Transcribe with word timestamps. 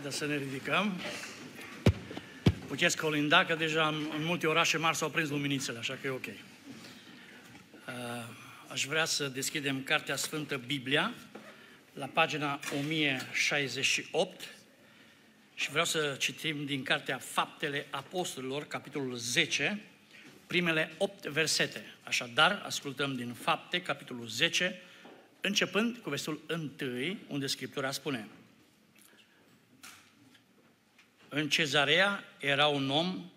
Haideți 0.00 0.18
să 0.18 0.26
ne 0.26 0.36
ridicăm. 0.36 1.00
Puteți 2.66 2.96
colinda 2.96 3.44
că 3.44 3.54
deja 3.54 3.88
în, 3.88 4.10
în 4.18 4.24
multe 4.24 4.46
orașe 4.46 4.76
mari 4.76 4.96
s-au 4.96 5.10
prins 5.10 5.28
luminițele, 5.28 5.78
așa 5.78 5.98
că 6.00 6.06
e 6.06 6.10
ok. 6.10 6.26
Uh, 6.26 6.32
aș 8.68 8.84
vrea 8.84 9.04
să 9.04 9.28
deschidem 9.28 9.82
Cartea 9.82 10.16
Sfântă 10.16 10.56
Biblia 10.66 11.12
la 11.92 12.06
pagina 12.06 12.60
1068 12.78 14.54
și 15.54 15.70
vreau 15.70 15.84
să 15.84 16.16
citim 16.18 16.64
din 16.64 16.82
Cartea 16.82 17.18
Faptele 17.18 17.86
Apostolilor, 17.90 18.64
capitolul 18.64 19.16
10, 19.16 19.80
primele 20.46 20.92
8 20.98 21.26
versete. 21.26 21.84
Așadar, 22.02 22.62
ascultăm 22.66 23.16
din 23.16 23.32
Fapte, 23.32 23.82
capitolul 23.82 24.26
10, 24.26 24.80
începând 25.40 25.96
cu 25.96 26.10
versul 26.10 26.40
1, 26.80 27.16
unde 27.28 27.46
Scriptura 27.46 27.90
spune 27.90 28.28
În 31.32 31.48
cezarea 31.48 32.24
era 32.38 32.66
un 32.66 32.90
om 32.90 33.30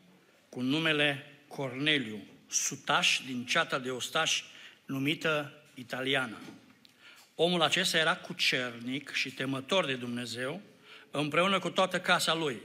cu 0.50 0.62
numele 0.62 1.26
Corneliu, 1.48 2.24
sutaș 2.50 3.22
din 3.26 3.46
ceata 3.46 3.80
de 3.80 3.90
ostași 3.90 4.44
numită 4.86 5.54
italiană. 5.74 6.38
Omul 7.36 7.62
acesta 7.62 7.98
era 7.98 8.16
cucernic 8.16 9.12
și 9.12 9.32
temător 9.32 9.86
de 9.86 9.94
Dumnezeu, 9.94 10.62
împreună 11.12 11.60
cu 11.60 11.70
toată 11.70 12.00
casa 12.00 12.34
lui. 12.34 12.62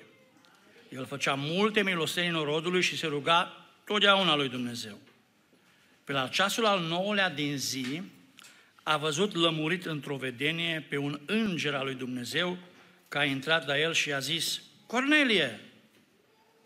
El 0.89 1.07
făcea 1.07 1.35
multe 1.35 1.83
milostenii 1.83 2.31
norodului 2.31 2.83
și 2.83 2.97
se 2.97 3.07
ruga 3.07 3.67
totdeauna 3.85 4.37
lui 4.37 4.49
Dumnezeu. 4.49 4.99
Pe 6.05 6.13
la 6.13 6.29
ceasul 6.29 6.67
al 6.67 6.81
nouălea 6.81 7.31
din 7.31 7.57
zi, 7.57 8.03
a 8.83 8.97
văzut 8.97 9.35
lămurit 9.35 9.87
într-o 9.87 10.17
vedenie 10.17 10.87
pe 10.89 10.97
un 10.97 11.21
înger 11.27 11.75
al 11.75 11.85
lui 11.85 11.95
Dumnezeu, 11.95 12.59
că 13.09 13.19
a 13.19 13.25
intrat 13.25 13.67
la 13.67 13.79
el 13.79 13.93
și 13.93 14.13
a 14.13 14.19
zis, 14.19 14.63
Cornelie! 14.89 15.61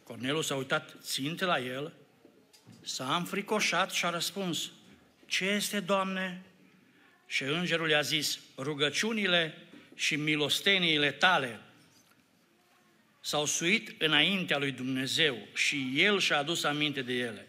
Corneliu 0.02 0.40
s-a 0.40 0.54
uitat 0.54 0.96
ținte 1.00 1.44
la 1.44 1.58
el, 1.58 1.92
s-a 2.80 3.16
înfricoșat 3.16 3.90
și 3.90 4.04
a 4.04 4.10
răspuns, 4.10 4.70
Ce 5.26 5.44
este, 5.44 5.80
Doamne? 5.80 6.42
Și 7.26 7.42
îngerul 7.42 7.88
i-a 7.90 8.00
zis, 8.00 8.38
rugăciunile 8.58 9.58
și 9.94 10.16
milosteniile 10.16 11.10
tale 11.10 11.60
s-au 13.20 13.44
suit 13.44 14.02
înaintea 14.02 14.58
lui 14.58 14.72
Dumnezeu 14.72 15.38
și 15.54 15.92
El 15.96 16.18
și-a 16.18 16.38
adus 16.38 16.64
aminte 16.64 17.02
de 17.02 17.12
ele. 17.12 17.48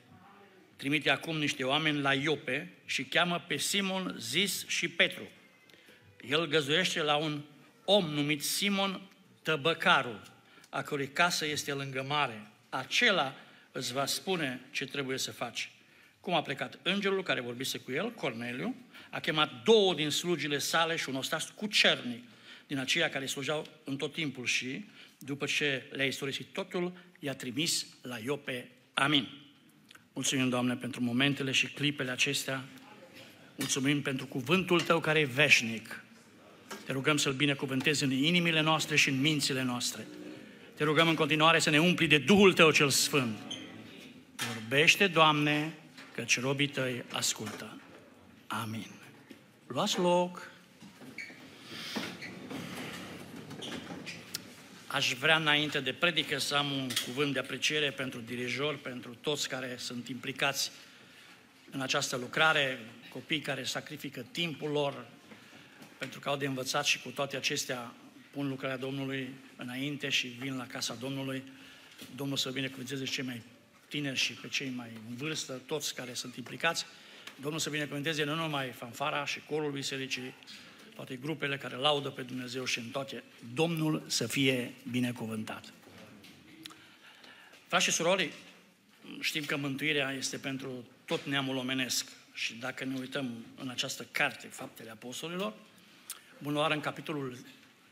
Trimite 0.76 1.10
acum 1.10 1.38
niște 1.38 1.64
oameni 1.64 2.02
la 2.02 2.14
Iope 2.14 2.74
și 2.86 3.04
cheamă 3.04 3.44
pe 3.48 3.58
Simon, 3.58 4.16
Zis 4.20 4.68
și 4.68 4.88
Petru. 4.88 5.28
El 6.30 6.48
găzuiește 6.48 7.02
la 7.02 7.16
un 7.16 7.42
om 7.86 8.06
numit 8.06 8.44
Simon 8.44 9.02
Tăbăcarul, 9.42 10.33
a 10.74 10.82
cărui 10.82 11.08
casă 11.08 11.46
este 11.46 11.74
lângă 11.74 12.06
mare. 12.08 12.48
Acela 12.70 13.36
îți 13.72 13.94
va 13.94 14.06
spune 14.06 14.62
ce 14.72 14.86
trebuie 14.86 15.18
să 15.18 15.32
faci. 15.32 15.72
Cum 16.20 16.34
a 16.34 16.42
plecat 16.42 16.80
îngerul 16.82 17.24
care 17.24 17.42
vorbise 17.42 17.78
cu 17.78 17.92
el, 17.92 18.12
Corneliu, 18.12 18.76
a 19.10 19.20
chemat 19.20 19.64
două 19.64 19.94
din 19.94 20.10
slugile 20.10 20.58
sale 20.58 20.96
și 20.96 21.10
un 21.10 21.16
ostaș 21.16 21.44
cucernic 21.44 22.24
din 22.68 22.78
aceia 22.78 23.10
care 23.10 23.26
slujeau 23.26 23.66
în 23.84 23.98
tot 23.98 24.14
timpul 24.14 24.46
și, 24.46 24.86
după 25.18 25.46
ce 25.46 25.86
le-a 25.92 26.06
istorisit 26.06 26.46
totul, 26.54 26.94
i-a 27.20 27.36
trimis 27.36 27.86
la 28.02 28.18
Iope. 28.18 28.70
Amin. 28.94 29.28
Mulțumim, 30.14 30.50
Doamne, 30.50 30.76
pentru 30.76 31.02
momentele 31.02 31.52
și 31.52 31.68
clipele 31.68 32.12
acestea. 32.12 32.64
Mulțumim 33.56 34.02
pentru 34.02 34.26
cuvântul 34.26 34.82
Tău 34.82 35.00
care 35.00 35.20
e 35.20 35.26
veșnic. 35.26 36.04
Te 36.86 36.92
rugăm 36.92 37.18
să-L 37.18 37.34
binecuvântezi 37.34 38.04
în 38.04 38.12
inimile 38.12 38.62
noastre 38.62 38.96
și 38.96 39.10
în 39.10 39.22
mințile 39.22 39.64
noastre. 39.64 40.06
Te 40.76 40.84
rugăm 40.84 41.08
în 41.08 41.16
continuare 41.16 41.60
să 41.60 41.70
ne 41.70 41.80
umpli 41.80 42.08
de 42.08 42.18
Duhul 42.18 42.54
Tău 42.54 42.72
cel 42.72 42.90
Sfânt. 42.90 43.38
Vorbește, 44.36 45.08
Doamne, 45.08 45.74
căci 46.16 46.40
robii 46.40 46.68
Tăi 46.68 47.04
ascultă. 47.12 47.82
Amin. 48.48 48.92
Luați 49.68 50.00
loc. 50.00 50.52
Aș 54.88 55.14
vrea 55.14 55.36
înainte 55.36 55.80
de 55.80 55.94
predică 55.94 56.38
să 56.38 56.56
am 56.56 56.72
un 56.72 56.90
cuvânt 57.06 57.34
de 57.34 57.40
apreciere 57.40 57.92
pentru 57.92 58.20
dirijor, 58.20 58.78
pentru 58.78 59.16
toți 59.22 59.50
care 59.50 59.76
sunt 59.78 60.08
implicați 60.08 60.72
în 61.72 61.82
această 61.82 62.16
lucrare, 62.16 62.80
copii 63.10 63.40
care 63.40 63.64
sacrifică 63.64 64.26
timpul 64.32 64.70
lor 64.70 65.06
pentru 65.98 66.20
că 66.20 66.30
au 66.30 66.38
de 66.38 66.46
învățat 66.46 66.86
și 66.86 67.02
cu 67.02 67.10
toate 67.10 67.36
acestea 67.36 67.94
pun 68.32 68.48
lucrarea 68.48 68.78
Domnului 68.78 69.34
înainte 69.56 70.10
și 70.10 70.28
vin 70.28 70.58
la 70.58 70.68
casa 70.68 70.94
Domnului. 70.94 71.44
Domnul 72.16 72.38
să 72.38 72.50
binecuvânteze 72.50 73.06
cei 73.06 73.24
mai 73.24 73.42
tineri 73.88 74.18
și 74.18 74.34
pe 74.34 74.48
cei 74.48 74.70
mai 74.70 74.90
în 75.10 75.16
vârstă, 75.16 75.62
toți 75.66 75.96
care 75.96 76.14
sunt 76.14 76.36
implicați. 76.36 76.86
Domnul 77.42 77.60
să 77.60 77.70
binecuvânteze 77.70 78.24
nu 78.24 78.36
numai 78.36 78.70
fanfara 78.70 79.26
și 79.26 79.40
corul 79.50 79.72
bisericii, 79.72 80.34
toate 80.96 81.16
grupele 81.16 81.58
care 81.58 81.76
laudă 81.76 82.10
pe 82.10 82.22
Dumnezeu 82.22 82.66
și 82.66 82.80
în 82.80 82.90
toate. 82.90 83.24
Domnul 83.54 84.04
să 84.08 84.28
fie 84.28 84.74
binecuvântat. 84.92 85.74
Frați 87.68 87.84
și 87.84 87.92
surori, 87.92 88.32
știm 89.20 89.46
că 89.46 89.58
mântuirea 89.58 90.12
este 90.12 90.38
pentru 90.38 90.86
tot 91.06 91.26
neamul 91.26 91.56
omenesc. 91.56 92.08
Și 92.34 92.54
dacă 92.54 92.84
ne 92.84 93.00
uităm 93.00 93.46
în 93.56 93.70
această 93.70 94.06
carte, 94.12 94.48
Faptele 94.48 94.90
Apostolilor, 94.90 95.54
bună 96.38 96.58
oară 96.58 96.74
în 96.74 96.80
capitolul 96.80 97.38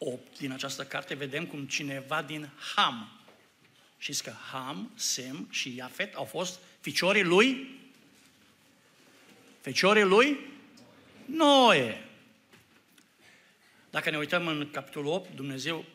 8 0.04 0.38
din 0.38 0.52
această 0.52 0.84
carte, 0.84 1.14
vedem 1.14 1.46
cum 1.46 1.66
cineva 1.66 2.22
din 2.22 2.50
Ham, 2.76 3.20
știți 3.98 4.24
că 4.24 4.34
Ham, 4.52 4.92
Sem 4.96 5.48
și 5.50 5.76
Iafet 5.76 6.16
au 6.16 6.26
fost 6.26 6.60
ficiorii 6.80 7.24
lui? 7.24 7.80
Feciorii 9.60 10.04
lui? 10.04 10.40
Noe. 11.26 12.06
Dacă 13.90 14.10
ne 14.10 14.18
uităm 14.18 14.48
în 14.48 14.70
capitolul 14.72 15.12
8, 15.12 15.36
Dumnezeu 15.36 15.86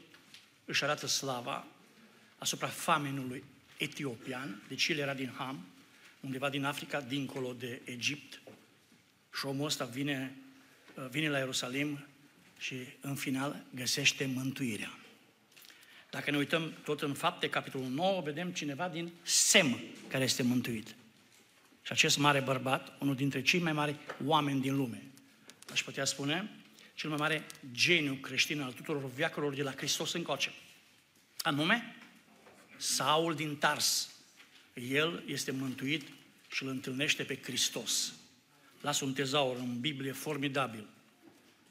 își 0.64 0.84
arată 0.84 1.06
slava 1.06 1.66
asupra 2.38 2.66
famenului 2.66 3.44
etiopian, 3.76 4.62
deci 4.68 4.88
el 4.88 4.98
era 4.98 5.14
din 5.14 5.32
Ham, 5.36 5.66
undeva 6.20 6.50
din 6.50 6.64
Africa, 6.64 7.00
dincolo 7.00 7.52
de 7.52 7.80
Egipt, 7.84 8.40
și 9.38 9.46
omul 9.46 9.66
ăsta 9.66 9.84
vine, 9.84 10.36
vine 11.10 11.28
la 11.28 11.38
Ierusalim 11.38 12.06
și 12.58 12.74
în 13.00 13.14
final 13.14 13.64
găsește 13.74 14.26
mântuirea. 14.34 14.98
Dacă 16.10 16.30
ne 16.30 16.36
uităm 16.36 16.72
tot 16.84 17.02
în 17.02 17.14
fapte, 17.14 17.48
capitolul 17.48 17.88
9, 17.88 18.20
vedem 18.20 18.52
cineva 18.52 18.88
din 18.88 19.12
Sem 19.22 19.80
care 20.08 20.24
este 20.24 20.42
mântuit. 20.42 20.94
Și 21.82 21.92
acest 21.92 22.18
mare 22.18 22.40
bărbat, 22.40 22.96
unul 23.00 23.14
dintre 23.14 23.42
cei 23.42 23.60
mai 23.60 23.72
mari 23.72 23.96
oameni 24.24 24.60
din 24.60 24.76
lume, 24.76 25.02
aș 25.72 25.82
putea 25.82 26.04
spune, 26.04 26.50
cel 26.94 27.08
mai 27.08 27.18
mare 27.18 27.46
geniu 27.72 28.14
creștin 28.14 28.60
al 28.60 28.72
tuturor 28.72 29.10
viacurilor 29.10 29.54
de 29.54 29.62
la 29.62 29.70
Hristos 29.70 30.12
încoace. 30.12 30.52
Anume, 31.38 31.96
Saul 32.76 33.34
din 33.34 33.56
Tars. 33.56 34.10
El 34.74 35.22
este 35.26 35.50
mântuit 35.50 36.08
și 36.48 36.62
îl 36.62 36.68
întâlnește 36.68 37.22
pe 37.22 37.38
Hristos. 37.42 38.14
Lasă 38.80 39.04
un 39.04 39.12
tezaur 39.12 39.56
în 39.56 39.80
Biblie 39.80 40.12
formidabil. 40.12 40.88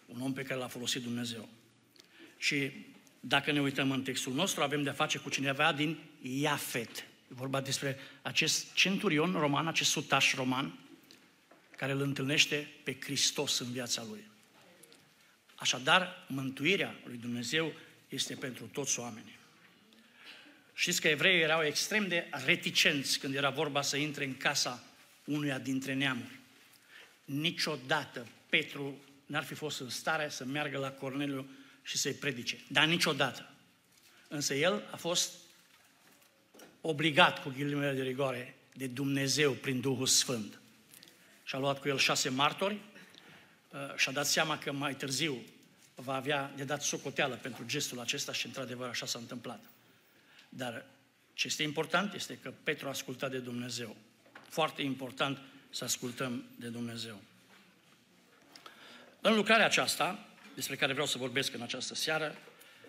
Un 0.06 0.22
om 0.22 0.34
pe 0.34 0.44
care 0.44 0.60
l-a 0.60 0.68
folosit 0.68 1.02
Dumnezeu. 1.02 1.50
Și 2.38 2.72
dacă 3.20 3.52
ne 3.52 3.62
uităm 3.62 3.92
în 3.92 4.04
textul 4.04 4.34
nostru, 4.34 4.62
avem 4.62 4.84
de-a 4.84 4.94
face 4.94 5.18
cu 5.18 5.30
cineva 5.30 5.74
din 5.74 5.98
Iafet. 6.22 6.98
E 6.98 7.04
vorba 7.28 7.62
despre 7.62 7.98
acest 8.22 8.74
centurion 8.74 9.32
roman, 9.32 9.68
acest 9.68 9.90
sutaș 9.90 10.34
roman, 10.34 10.80
care 11.78 11.92
îl 11.92 12.02
întâlnește 12.02 12.68
pe 12.84 12.98
Hristos 13.00 13.60
în 13.60 13.72
viața 13.72 14.06
lui. 14.10 14.24
Așadar, 15.56 16.26
mântuirea 16.28 16.96
lui 17.06 17.18
Dumnezeu 17.18 17.74
este 18.10 18.36
pentru 18.36 18.66
toți 18.66 19.00
oamenii. 19.00 19.38
Știți 20.74 21.02
că 21.02 21.08
evreii 21.08 21.42
erau 21.42 21.64
extrem 21.64 22.08
de 22.08 22.30
reticenți 22.46 23.20
când 23.20 23.36
era 23.36 23.50
vorba 23.50 23.82
să 23.82 23.98
intre 23.98 24.26
în 24.26 24.38
casa 24.38 24.84
unuia 25.24 25.60
dintre 25.60 25.94
neamuri. 25.94 26.40
Niciodată 27.26 28.28
Petru 28.50 28.98
n-ar 29.26 29.44
fi 29.44 29.54
fost 29.54 29.80
în 29.80 29.90
stare 29.90 30.30
să 30.30 30.46
meargă 30.46 30.78
la 30.78 30.92
Corneliu 30.92 31.50
și 31.82 31.98
să-i 31.98 32.14
predice. 32.14 32.64
Dar 32.68 32.86
niciodată. 32.86 33.50
Însă 34.28 34.54
el 34.54 34.84
a 34.92 34.96
fost 34.96 35.34
obligat, 36.82 37.42
cu 37.42 37.50
ghilimele 37.50 37.94
de 37.94 38.02
rigoare, 38.02 38.58
de 38.74 38.88
Dumnezeu 38.88 39.52
prin 39.52 39.82
Duhul 39.82 40.08
Sfânt. 40.08 40.60
Și 41.44 41.56
a 41.56 41.58
luat 41.58 41.80
cu 41.80 41.88
el 41.88 41.98
șase 41.98 42.30
martori 42.30 42.74
uh, 43.70 43.96
și 43.96 44.10
a 44.10 44.12
dat 44.12 44.28
seama 44.28 44.58
că 44.58 44.72
mai 44.72 44.96
târziu 44.96 45.44
va 45.96 46.16
avea 46.16 46.54
de 46.56 46.64
dat 46.64 46.82
socoteală 46.82 47.36
pentru 47.36 47.66
gestul 47.66 48.00
acesta 48.00 48.34
și 48.34 48.46
într-adevăr 48.46 48.90
așa 48.90 49.06
s-a 49.06 49.20
întâmplat. 49.20 49.64
Dar 50.50 50.86
ce 51.34 51.48
este 51.48 51.64
important 51.64 52.14
este 52.14 52.38
că 52.38 52.54
Petru 52.64 52.86
a 52.86 52.90
ascultat 52.90 53.32
de 53.32 53.38
Dumnezeu. 53.38 53.96
Foarte 54.50 54.82
important 54.82 55.38
să 55.70 55.84
ascultăm 55.84 56.44
de 56.56 56.68
Dumnezeu. 56.68 57.22
În 59.26 59.36
lucrarea 59.36 59.66
aceasta, 59.66 60.20
despre 60.56 60.76
care 60.76 60.92
vreau 60.92 61.08
să 61.08 61.18
vorbesc 61.18 61.54
în 61.54 61.62
această 61.62 61.96
seară, 61.96 62.36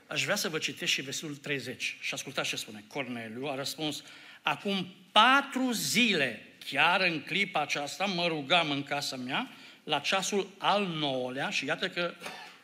aș 0.06 0.25
vrea 0.25 0.37
să 0.37 0.49
vă 0.49 0.59
citesc 0.59 0.93
și 0.93 1.00
versetul 1.00 1.37
30 1.37 1.97
și 2.00 2.15
ascultați 2.15 2.49
ce 2.49 2.56
spune. 2.56 2.85
Corneliu 2.88 3.47
a 3.47 3.55
răspuns, 3.55 4.03
acum 4.43 4.94
patru 5.12 5.73
zile, 5.73 6.43
chiar 6.71 7.00
în 7.00 7.23
clipa 7.23 7.61
aceasta, 7.61 8.05
mă 8.05 8.27
rugam 8.27 8.71
în 8.71 8.83
casa 8.83 9.17
mea, 9.17 9.49
la 9.85 9.99
ceasul 9.99 10.49
al 10.59 10.87
nouălea 10.87 11.50
și 11.50 11.65
iată 11.65 11.88
că 11.88 12.15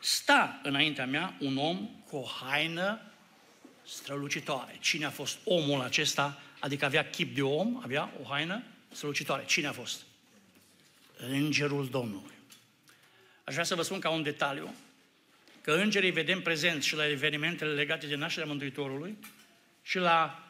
sta 0.00 0.60
înaintea 0.62 1.06
mea 1.06 1.34
un 1.40 1.56
om 1.56 1.90
cu 2.08 2.16
o 2.16 2.24
haină 2.24 3.00
strălucitoare. 3.86 4.76
Cine 4.80 5.04
a 5.04 5.10
fost 5.10 5.38
omul 5.44 5.80
acesta? 5.80 6.40
Adică 6.58 6.84
avea 6.84 7.10
chip 7.10 7.34
de 7.34 7.42
om, 7.42 7.80
avea 7.82 8.12
o 8.22 8.28
haină 8.28 8.62
strălucitoare. 8.92 9.44
Cine 9.44 9.66
a 9.66 9.72
fost? 9.72 10.00
Îngerul 11.16 11.88
Domnului. 11.88 12.40
Aș 13.52 13.58
vrea 13.58 13.70
să 13.70 13.80
vă 13.80 13.82
spun 13.82 14.00
ca 14.00 14.10
un 14.10 14.22
detaliu 14.22 14.74
că 15.60 15.72
îngerii 15.72 16.10
vedem 16.10 16.42
prezenți 16.42 16.86
și 16.86 16.94
la 16.94 17.08
evenimentele 17.08 17.72
legate 17.72 18.06
de 18.06 18.14
nașterea 18.14 18.48
Mântuitorului 18.48 19.16
și 19.82 19.98
la 19.98 20.48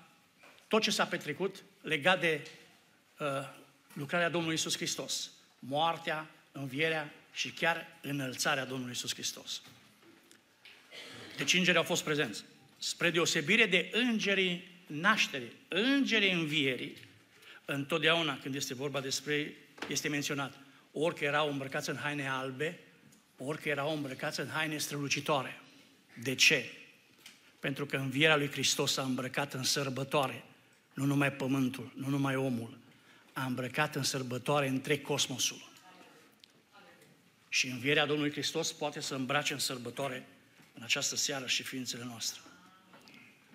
tot 0.69 0.83
ce 0.83 0.91
s-a 0.91 1.07
petrecut 1.07 1.63
legat 1.81 2.21
de 2.21 2.47
uh, 3.19 3.27
lucrarea 3.93 4.29
Domnului 4.29 4.55
Isus 4.55 4.77
Hristos. 4.77 5.31
Moartea, 5.59 6.31
învierea 6.53 7.13
și 7.33 7.51
chiar 7.51 7.87
înălțarea 8.01 8.65
Domnului 8.65 8.93
Isus 8.93 9.13
Hristos. 9.13 9.63
Deci 11.37 11.55
îngerii 11.55 11.79
au 11.79 11.87
fost 11.87 12.05
prezenți. 12.05 12.45
Spre 12.79 13.11
deosebire 13.11 13.67
de 13.67 13.91
îngerii 13.93 14.85
nașterii, 14.87 15.53
îngerii 15.69 16.33
învierii, 16.33 16.97
întotdeauna 17.65 18.39
când 18.39 18.55
este 18.55 18.75
vorba 18.75 19.01
despre, 19.01 19.55
este 19.89 20.09
menționat, 20.09 20.59
orică 20.93 21.25
erau 21.25 21.51
îmbrăcați 21.51 21.91
în 21.91 21.97
haine 21.97 22.29
albe, 22.29 22.79
orică 23.47 23.69
erau 23.69 23.95
îmbrăcați 23.95 24.41
în 24.41 24.49
haine 24.49 24.79
strălucitoare. 24.79 25.61
De 26.23 26.35
ce? 26.35 26.65
Pentru 27.61 27.87
că 27.87 27.97
învierea 27.97 28.37
lui 28.37 28.51
Hristos 28.51 28.97
a 28.97 29.03
îmbrăcat 29.03 29.55
în 29.55 29.63
sărbătoare, 29.63 30.45
nu 30.95 31.05
numai 31.05 31.33
pământul, 31.33 31.93
nu 31.95 32.09
numai 32.09 32.37
omul, 32.37 32.79
a 33.33 33.45
îmbrăcat 33.45 33.95
în 33.95 34.03
sărbătoare 34.03 34.69
întreg 34.69 35.03
cosmosul. 35.03 35.71
Și 37.49 37.69
învierea 37.69 38.07
Domnului 38.07 38.33
Hristos 38.33 38.73
poate 38.73 39.01
să 39.01 39.15
îmbrace 39.15 39.53
în 39.53 39.59
sărbătoare 39.59 40.27
în 40.75 40.83
această 40.83 41.17
seară 41.17 41.47
și 41.47 41.63
ființele 41.63 42.05
noastre. 42.05 42.41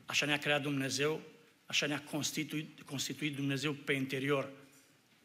Așa 0.06 0.26
ne-a 0.26 0.38
creat 0.38 0.62
Dumnezeu, 0.62 1.22
așa 1.66 1.86
ne-a 1.86 2.04
constituit, 2.04 2.82
constituit 2.82 3.36
Dumnezeu 3.36 3.74
pe 3.74 3.94
interior, 3.94 4.50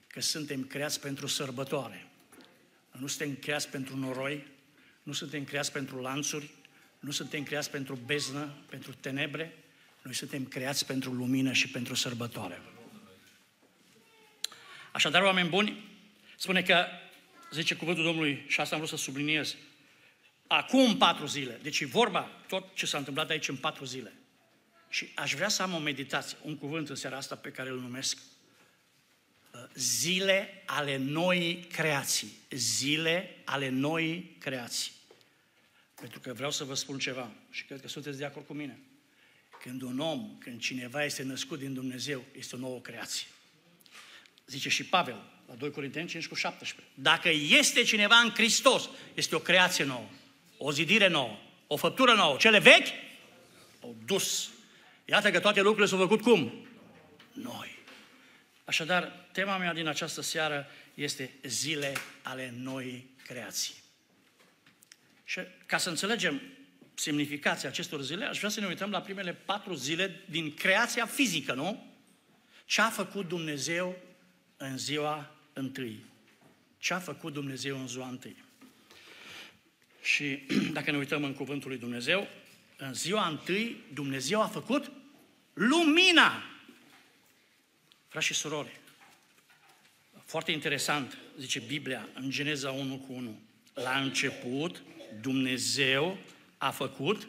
că 0.06 0.20
suntem 0.20 0.64
creați 0.64 1.00
pentru 1.00 1.26
sărbătoare. 1.26 2.06
Nu 2.98 3.06
suntem 3.06 3.34
creați 3.34 3.68
pentru 3.68 3.96
noroi, 3.96 4.46
nu 5.02 5.12
suntem 5.12 5.44
creați 5.44 5.72
pentru 5.72 6.00
lanțuri, 6.00 6.50
nu 7.00 7.10
suntem 7.10 7.42
creați 7.42 7.70
pentru 7.70 7.94
beznă, 7.94 8.54
pentru 8.68 8.92
tenebre, 8.92 9.56
noi 10.02 10.14
suntem 10.14 10.44
creați 10.44 10.86
pentru 10.86 11.12
lumină 11.12 11.52
și 11.52 11.68
pentru 11.68 11.94
sărbătoare. 11.94 12.62
Așadar, 14.92 15.22
oameni 15.22 15.48
buni, 15.48 15.88
spune 16.36 16.62
că, 16.62 16.86
zice 17.52 17.74
cuvântul 17.74 18.04
Domnului, 18.04 18.44
și 18.48 18.60
asta 18.60 18.74
am 18.74 18.80
vrut 18.80 18.98
să 18.98 19.04
subliniez, 19.04 19.56
acum 20.46 20.96
patru 20.96 21.26
zile, 21.26 21.58
deci 21.62 21.80
e 21.80 21.86
vorba 21.86 22.30
tot 22.48 22.74
ce 22.74 22.86
s-a 22.86 22.98
întâmplat 22.98 23.30
aici 23.30 23.48
în 23.48 23.56
patru 23.56 23.84
zile. 23.84 24.12
Și 24.88 25.08
aș 25.14 25.34
vrea 25.34 25.48
să 25.48 25.62
am 25.62 25.74
o 25.74 25.78
meditație, 25.78 26.38
un 26.42 26.56
cuvânt 26.56 26.88
în 26.88 26.94
seara 26.94 27.16
asta 27.16 27.36
pe 27.36 27.50
care 27.50 27.68
îl 27.68 27.80
numesc 27.80 28.16
uh, 28.16 28.31
zile 29.74 30.62
ale 30.66 30.96
noii 30.96 31.66
creații. 31.72 32.32
Zile 32.50 33.36
ale 33.44 33.68
noii 33.68 34.36
creații. 34.38 34.92
Pentru 35.94 36.20
că 36.20 36.32
vreau 36.32 36.50
să 36.50 36.64
vă 36.64 36.74
spun 36.74 36.98
ceva 36.98 37.30
și 37.50 37.64
cred 37.64 37.80
că 37.80 37.88
sunteți 37.88 38.18
de 38.18 38.24
acord 38.24 38.46
cu 38.46 38.52
mine. 38.52 38.78
Când 39.62 39.82
un 39.82 39.98
om, 39.98 40.38
când 40.38 40.60
cineva 40.60 41.04
este 41.04 41.22
născut 41.22 41.58
din 41.58 41.74
Dumnezeu, 41.74 42.24
este 42.38 42.56
o 42.56 42.58
nouă 42.58 42.80
creație. 42.80 43.26
Zice 44.46 44.68
și 44.68 44.84
Pavel, 44.84 45.22
la 45.48 45.54
2 45.54 45.70
Corinteni 45.70 46.08
5 46.08 46.26
cu 46.26 46.34
17. 46.34 46.92
Dacă 46.94 47.28
este 47.28 47.82
cineva 47.82 48.16
în 48.16 48.30
Hristos, 48.30 48.88
este 49.14 49.34
o 49.34 49.38
creație 49.38 49.84
nouă, 49.84 50.08
o 50.56 50.72
zidire 50.72 51.08
nouă, 51.08 51.38
o 51.66 51.76
făptură 51.76 52.14
nouă. 52.14 52.36
Cele 52.36 52.58
vechi 52.58 52.88
au 53.82 53.96
dus. 54.06 54.50
Iată 55.04 55.30
că 55.30 55.40
toate 55.40 55.60
lucrurile 55.60 55.86
s-au 55.86 55.98
făcut 55.98 56.20
cum? 56.20 56.66
Noi. 57.32 57.78
Așadar, 58.64 59.21
tema 59.32 59.56
mea 59.56 59.72
din 59.72 59.86
această 59.86 60.20
seară 60.20 60.66
este 60.94 61.30
zile 61.42 61.92
ale 62.22 62.54
noii 62.56 63.10
creații. 63.24 63.74
Și 65.24 65.40
ca 65.66 65.78
să 65.78 65.88
înțelegem 65.88 66.40
semnificația 66.94 67.68
acestor 67.68 68.02
zile, 68.02 68.24
aș 68.24 68.38
vrea 68.38 68.50
să 68.50 68.60
ne 68.60 68.66
uităm 68.66 68.90
la 68.90 69.00
primele 69.00 69.32
patru 69.32 69.74
zile 69.74 70.20
din 70.30 70.54
creația 70.54 71.06
fizică, 71.06 71.52
nu? 71.52 71.86
Ce 72.64 72.80
a 72.80 72.90
făcut 72.90 73.28
Dumnezeu 73.28 73.96
în 74.56 74.78
ziua 74.78 75.34
întâi? 75.52 76.04
Ce 76.78 76.94
a 76.94 76.98
făcut 76.98 77.32
Dumnezeu 77.32 77.80
în 77.80 77.88
ziua 77.88 78.08
întâi? 78.08 78.36
Și 80.02 80.42
dacă 80.76 80.90
ne 80.90 80.96
uităm 80.96 81.24
în 81.24 81.34
cuvântul 81.34 81.68
lui 81.68 81.78
Dumnezeu, 81.78 82.28
în 82.76 82.94
ziua 82.94 83.28
întâi 83.28 83.76
Dumnezeu 83.92 84.42
a 84.42 84.46
făcut 84.46 84.90
lumina. 85.52 86.42
Frați 88.08 88.26
și 88.26 88.34
surori, 88.34 88.80
foarte 90.32 90.52
interesant, 90.52 91.18
zice 91.38 91.58
Biblia 91.58 92.08
în 92.14 92.30
Geneza 92.30 92.70
1 92.70 92.96
cu 92.96 93.12
1. 93.12 93.40
La 93.74 93.98
început, 93.98 94.82
Dumnezeu 95.20 96.18
a 96.58 96.70
făcut 96.70 97.28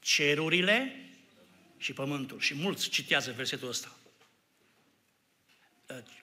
cerurile 0.00 1.08
și 1.78 1.92
pământul. 1.92 2.40
Și 2.40 2.54
mulți 2.54 2.88
citează 2.88 3.32
versetul 3.32 3.68
ăsta. 3.68 3.96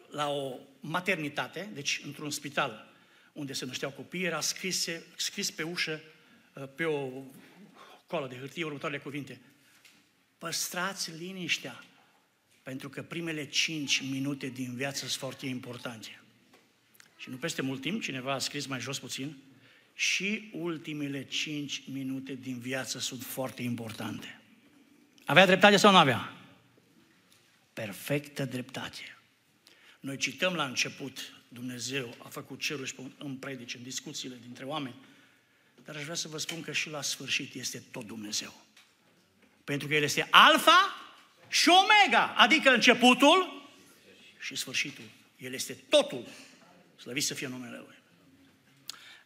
La 0.10 0.30
o 0.30 0.58
maternitate, 0.80 1.70
deci 1.74 2.02
într-un 2.06 2.32
spital 2.32 2.94
unde 3.34 3.54
se 3.54 3.66
nășteau 3.66 3.92
copii, 3.92 4.24
era 4.24 4.42
scris, 4.42 4.88
scris 5.16 5.52
pe 5.52 5.64
ușă, 5.64 6.02
pe 6.76 6.86
o 6.86 7.10
coală 8.08 8.28
de 8.28 8.38
hârtie, 8.38 8.64
următoarele 8.64 9.02
cuvinte. 9.02 9.42
Păstrați 10.38 11.12
liniștea, 11.12 11.84
pentru 12.64 12.90
că 12.90 13.02
primele 13.02 13.46
cinci 13.46 14.02
minute 14.02 14.48
din 14.48 14.76
viață 14.76 14.98
sunt 14.98 15.12
foarte 15.12 15.46
importante. 15.46 16.22
Și 17.18 17.30
nu 17.30 17.36
peste 17.36 17.62
mult 17.62 17.82
timp, 17.82 18.02
cineva 18.02 18.34
a 18.34 18.40
scris 18.40 18.66
mai 18.66 18.80
jos 18.80 19.00
puțin, 19.00 19.38
și 19.94 20.50
ultimele 20.54 21.26
cinci 21.26 21.84
minute 21.92 22.34
din 22.34 22.60
viață 22.60 23.00
sunt 23.00 23.24
foarte 23.24 23.62
importante. 23.62 24.42
Avea 25.26 25.46
dreptate 25.46 25.78
sau 25.78 25.92
nu 25.92 25.98
avea? 25.98 26.34
Perfectă 27.74 28.46
dreptate. 28.46 29.18
Noi 30.00 30.18
cităm 30.18 30.54
la 30.54 30.66
început, 30.66 31.34
Dumnezeu 31.48 32.16
a 32.24 32.28
făcut 32.28 32.60
cerul 32.60 32.86
și 32.86 32.94
în 33.18 33.36
predici, 33.36 33.76
în 33.76 33.84
discuțiile 33.84 34.38
dintre 34.42 34.66
oameni, 34.66 34.96
dar 35.86 35.96
aș 35.96 36.04
vrea 36.04 36.16
să 36.16 36.28
vă 36.28 36.38
spun 36.38 36.62
că 36.62 36.72
și 36.72 36.90
la 36.90 37.02
sfârșit 37.02 37.54
este 37.54 37.84
tot 37.92 38.06
Dumnezeu. 38.06 38.62
Pentru 39.64 39.88
că 39.88 39.94
El 39.94 40.04
este 40.04 40.28
alfa 40.32 41.01
și 41.52 41.70
omega, 41.70 42.34
adică 42.38 42.70
începutul 42.70 43.70
și 44.40 44.56
sfârșitul. 44.56 45.04
El 45.38 45.54
este 45.54 45.74
totul. 45.90 46.28
Slăvit 47.00 47.24
să 47.24 47.34
fie 47.34 47.48
numele 47.48 47.78
Lui. 47.78 47.96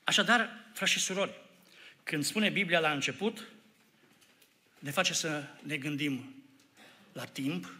Așadar, 0.03 0.49
frați 0.73 0.91
și 0.91 0.99
surori, 0.99 1.33
când 2.03 2.23
spune 2.23 2.49
Biblia 2.49 2.79
la 2.79 2.91
început, 2.91 3.47
ne 4.79 4.91
face 4.91 5.13
să 5.13 5.43
ne 5.61 5.77
gândim 5.77 6.43
la 7.13 7.25
timp, 7.25 7.73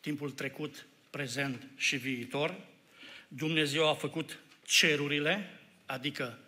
timpul 0.00 0.30
trecut, 0.30 0.86
prezent 1.10 1.66
și 1.76 1.96
viitor. 1.96 2.60
Dumnezeu 3.28 3.88
a 3.88 3.94
făcut 3.94 4.38
cerurile, 4.66 5.60
adică 5.86 6.38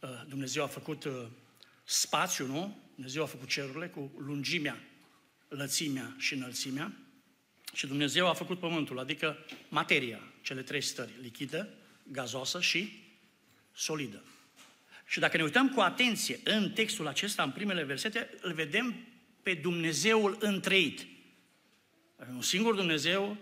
uh, 0.00 0.08
Dumnezeu 0.28 0.62
a 0.62 0.66
făcut 0.66 1.04
uh, 1.04 1.26
spațiu, 1.84 2.46
nu? 2.46 2.78
Dumnezeu 2.94 3.22
a 3.22 3.26
făcut 3.26 3.48
cerurile 3.48 3.88
cu 3.88 4.12
lungimea, 4.18 4.78
lățimea 5.56 6.14
și 6.18 6.34
înălțimea. 6.34 6.92
Și 7.74 7.86
Dumnezeu 7.86 8.28
a 8.28 8.32
făcut 8.32 8.58
pământul, 8.58 8.98
adică 8.98 9.36
materia, 9.68 10.20
cele 10.42 10.62
trei 10.62 10.80
stări, 10.80 11.12
lichidă, 11.20 11.68
gazoasă 12.02 12.60
și 12.60 13.02
solidă. 13.74 14.22
Și 15.06 15.18
dacă 15.18 15.36
ne 15.36 15.42
uităm 15.42 15.68
cu 15.68 15.80
atenție 15.80 16.40
în 16.44 16.70
textul 16.70 17.06
acesta, 17.06 17.42
în 17.42 17.50
primele 17.50 17.82
versete, 17.82 18.30
îl 18.40 18.52
vedem 18.52 18.94
pe 19.42 19.54
Dumnezeul 19.54 20.36
întreit. 20.40 21.06
Avem 22.16 22.34
un 22.34 22.42
singur 22.42 22.74
Dumnezeu, 22.74 23.36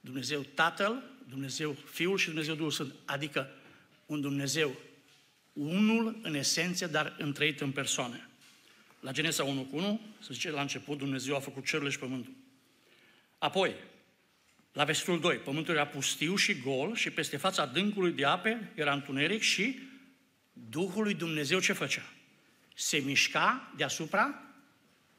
Dumnezeu 0.00 0.40
Tatăl, 0.54 1.02
Dumnezeu 1.28 1.72
Fiul 1.72 2.18
și 2.18 2.26
Dumnezeu 2.26 2.54
Duhul 2.54 2.70
Sfânt, 2.70 2.94
adică 3.04 3.50
un 4.06 4.20
Dumnezeu 4.20 4.76
unul 5.52 6.18
în 6.22 6.34
esență, 6.34 6.86
dar 6.86 7.16
întreit 7.18 7.60
în 7.60 7.70
persoane. 7.70 8.28
La 9.06 9.12
Genesa 9.12 9.44
1 9.44 9.62
cu 9.62 9.76
1, 9.76 10.00
se 10.20 10.32
zice 10.32 10.50
la 10.50 10.60
început, 10.60 10.98
Dumnezeu 10.98 11.36
a 11.36 11.40
făcut 11.40 11.64
cerurile 11.64 11.90
și 11.90 11.98
pământul. 11.98 12.32
Apoi, 13.38 13.74
la 14.72 14.84
versetul 14.84 15.20
2, 15.20 15.36
pământul 15.36 15.74
era 15.74 15.86
pustiu 15.86 16.36
și 16.36 16.60
gol 16.60 16.94
și 16.94 17.10
peste 17.10 17.36
fața 17.36 17.62
adâncului 17.62 18.12
de 18.12 18.24
ape 18.24 18.72
era 18.74 18.92
întuneric 18.92 19.42
și 19.42 19.78
Duhul 20.52 21.02
lui 21.02 21.14
Dumnezeu 21.14 21.60
ce 21.60 21.72
făcea? 21.72 22.12
Se 22.74 22.98
mișca 22.98 23.72
deasupra 23.76 24.42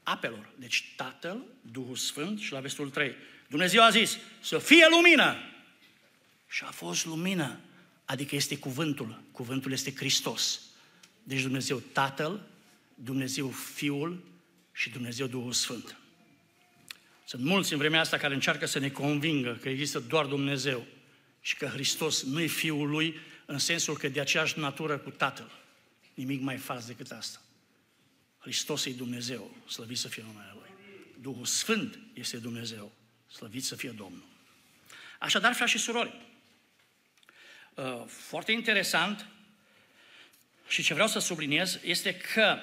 apelor. 0.03 0.49
Deci 0.55 0.93
Tatăl, 0.95 1.43
Duhul 1.61 1.95
Sfânt 1.95 2.39
și 2.39 2.51
la 2.51 2.59
vestul 2.59 2.89
3. 2.89 3.15
Dumnezeu 3.49 3.83
a 3.83 3.89
zis 3.89 4.17
să 4.39 4.57
fie 4.57 4.87
lumină. 4.89 5.35
Și 6.47 6.63
a 6.63 6.71
fost 6.71 7.05
lumină. 7.05 7.59
Adică 8.05 8.35
este 8.35 8.57
cuvântul. 8.57 9.21
Cuvântul 9.31 9.71
este 9.71 9.95
Hristos. 9.95 10.61
Deci 11.23 11.41
Dumnezeu 11.41 11.77
Tatăl, 11.77 12.47
Dumnezeu 13.03 13.49
Fiul 13.49 14.23
și 14.71 14.89
Dumnezeu 14.89 15.27
Duhul 15.27 15.53
Sfânt. 15.53 15.97
Sunt 17.25 17.43
mulți 17.43 17.71
în 17.71 17.77
vremea 17.77 17.99
asta 17.99 18.17
care 18.17 18.33
încearcă 18.33 18.65
să 18.65 18.79
ne 18.79 18.89
convingă 18.89 19.57
că 19.61 19.69
există 19.69 19.99
doar 19.99 20.25
Dumnezeu 20.25 20.85
și 21.41 21.57
că 21.57 21.65
Hristos 21.65 22.23
nu 22.23 22.39
e 22.39 22.45
Fiul 22.45 22.89
Lui 22.89 23.15
în 23.45 23.57
sensul 23.57 23.97
că 23.97 24.07
de 24.07 24.19
aceeași 24.19 24.59
natură 24.59 24.97
cu 24.97 25.09
Tatăl. 25.09 25.51
Nimic 26.13 26.41
mai 26.41 26.57
fals 26.57 26.85
decât 26.85 27.11
asta. 27.11 27.41
Hristos 28.39 28.85
e 28.85 28.91
Dumnezeu, 28.91 29.55
slăvit 29.67 29.97
să 29.97 30.07
fie 30.07 30.23
numele 30.23 30.51
Lui. 30.53 30.69
Duhul 31.21 31.45
Sfânt 31.45 31.99
este 32.13 32.37
Dumnezeu, 32.37 32.91
slăvit 33.31 33.63
să 33.63 33.75
fie 33.75 33.89
Domnul. 33.89 34.23
Așadar, 35.19 35.53
frați 35.53 35.71
și 35.71 35.77
surori, 35.77 36.21
uh, 37.73 38.03
foarte 38.07 38.51
interesant 38.51 39.27
și 40.67 40.83
ce 40.83 40.93
vreau 40.93 41.07
să 41.07 41.19
subliniez 41.19 41.79
este 41.83 42.15
că 42.15 42.59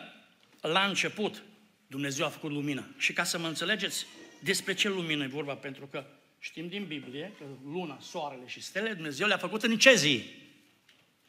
la 0.68 0.84
început 0.84 1.42
Dumnezeu 1.86 2.26
a 2.26 2.28
făcut 2.28 2.50
lumină. 2.50 2.94
Și 2.96 3.12
ca 3.12 3.24
să 3.24 3.38
mă 3.38 3.48
înțelegeți 3.48 4.06
despre 4.38 4.74
ce 4.74 4.88
lumină 4.88 5.24
e 5.24 5.26
vorba, 5.26 5.54
pentru 5.54 5.86
că 5.86 6.06
știm 6.38 6.68
din 6.68 6.84
Biblie 6.84 7.32
că 7.38 7.44
luna, 7.64 7.98
soarele 8.00 8.46
și 8.46 8.62
stelele 8.62 8.94
Dumnezeu 8.94 9.26
le-a 9.26 9.36
făcut 9.36 9.62
în 9.62 9.78
ce 9.78 9.94
zi? 9.94 10.24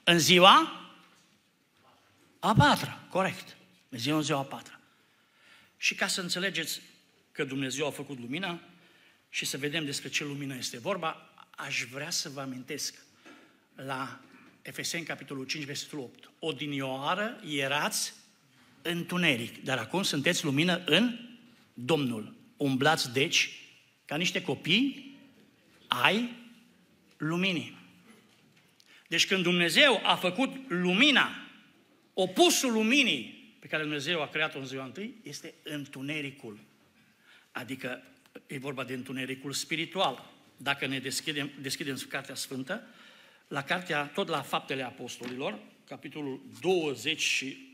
În 0.03 0.19
ziua 0.19 0.81
a 2.39 2.53
patra, 2.53 3.05
corect. 3.09 3.57
Dumnezeu 3.89 4.15
în 4.15 4.21
ziua 4.21 4.39
a 4.39 4.43
patra. 4.43 4.79
Și 5.77 5.95
ca 5.95 6.07
să 6.07 6.21
înțelegeți 6.21 6.81
că 7.31 7.43
Dumnezeu 7.43 7.87
a 7.87 7.91
făcut 7.91 8.19
lumina 8.19 8.59
și 9.29 9.45
să 9.45 9.57
vedem 9.57 9.85
despre 9.85 10.09
ce 10.09 10.23
lumină 10.23 10.55
este 10.55 10.77
vorba, 10.77 11.33
aș 11.55 11.83
vrea 11.83 12.09
să 12.09 12.29
vă 12.29 12.41
amintesc 12.41 12.95
la 13.75 14.19
Efeseni, 14.61 15.05
capitolul 15.05 15.45
5, 15.45 15.63
versetul 15.63 15.99
8. 15.99 16.29
Odinioară 16.39 17.39
erați 17.47 18.13
întuneric, 18.87 19.63
dar 19.63 19.77
acum 19.77 20.03
sunteți 20.03 20.43
lumină 20.43 20.81
în 20.85 21.19
Domnul. 21.73 22.35
Umblați, 22.57 23.13
deci, 23.13 23.49
ca 24.05 24.15
niște 24.15 24.41
copii 24.41 25.17
ai 25.87 26.29
luminii. 27.17 27.77
Deci 29.07 29.27
când 29.27 29.43
Dumnezeu 29.43 30.01
a 30.03 30.15
făcut 30.15 30.51
lumina, 30.67 31.29
opusul 32.13 32.71
luminii 32.71 33.55
pe 33.59 33.67
care 33.67 33.83
Dumnezeu 33.83 34.21
a 34.21 34.27
creat-o 34.27 34.59
în 34.59 34.65
ziua 34.65 34.83
întâi, 34.83 35.13
este 35.23 35.53
întunericul. 35.63 36.59
Adică 37.51 38.03
e 38.47 38.57
vorba 38.57 38.83
de 38.83 38.93
întunericul 38.93 39.53
spiritual. 39.53 40.31
Dacă 40.57 40.87
ne 40.87 40.99
deschidem, 40.99 41.51
deschidem 41.61 41.97
Cartea 42.09 42.35
Sfântă, 42.35 42.87
la 43.47 43.63
cartea, 43.63 44.05
tot 44.05 44.27
la 44.27 44.41
Faptele 44.41 44.83
Apostolilor, 44.83 45.59
capitolul 45.87 46.41
20 46.61 47.21
și 47.21 47.64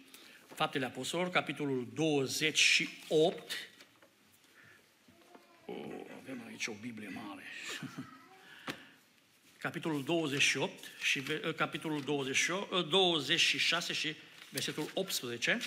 Faptele 0.56 0.86
Apostolilor, 0.86 1.32
capitolul 1.32 1.88
28, 1.94 3.52
oh, 5.66 5.76
avem 6.22 6.44
aici 6.48 6.68
o 6.68 6.74
Biblie 6.82 7.10
mare. 7.10 7.44
capitolul 9.58 10.04
28 10.04 10.74
și 11.02 11.24
capitolul 11.56 12.02
28, 12.02 12.90
26 12.90 13.94
și 13.94 14.16
versetul 14.50 14.92
18, 14.94 15.60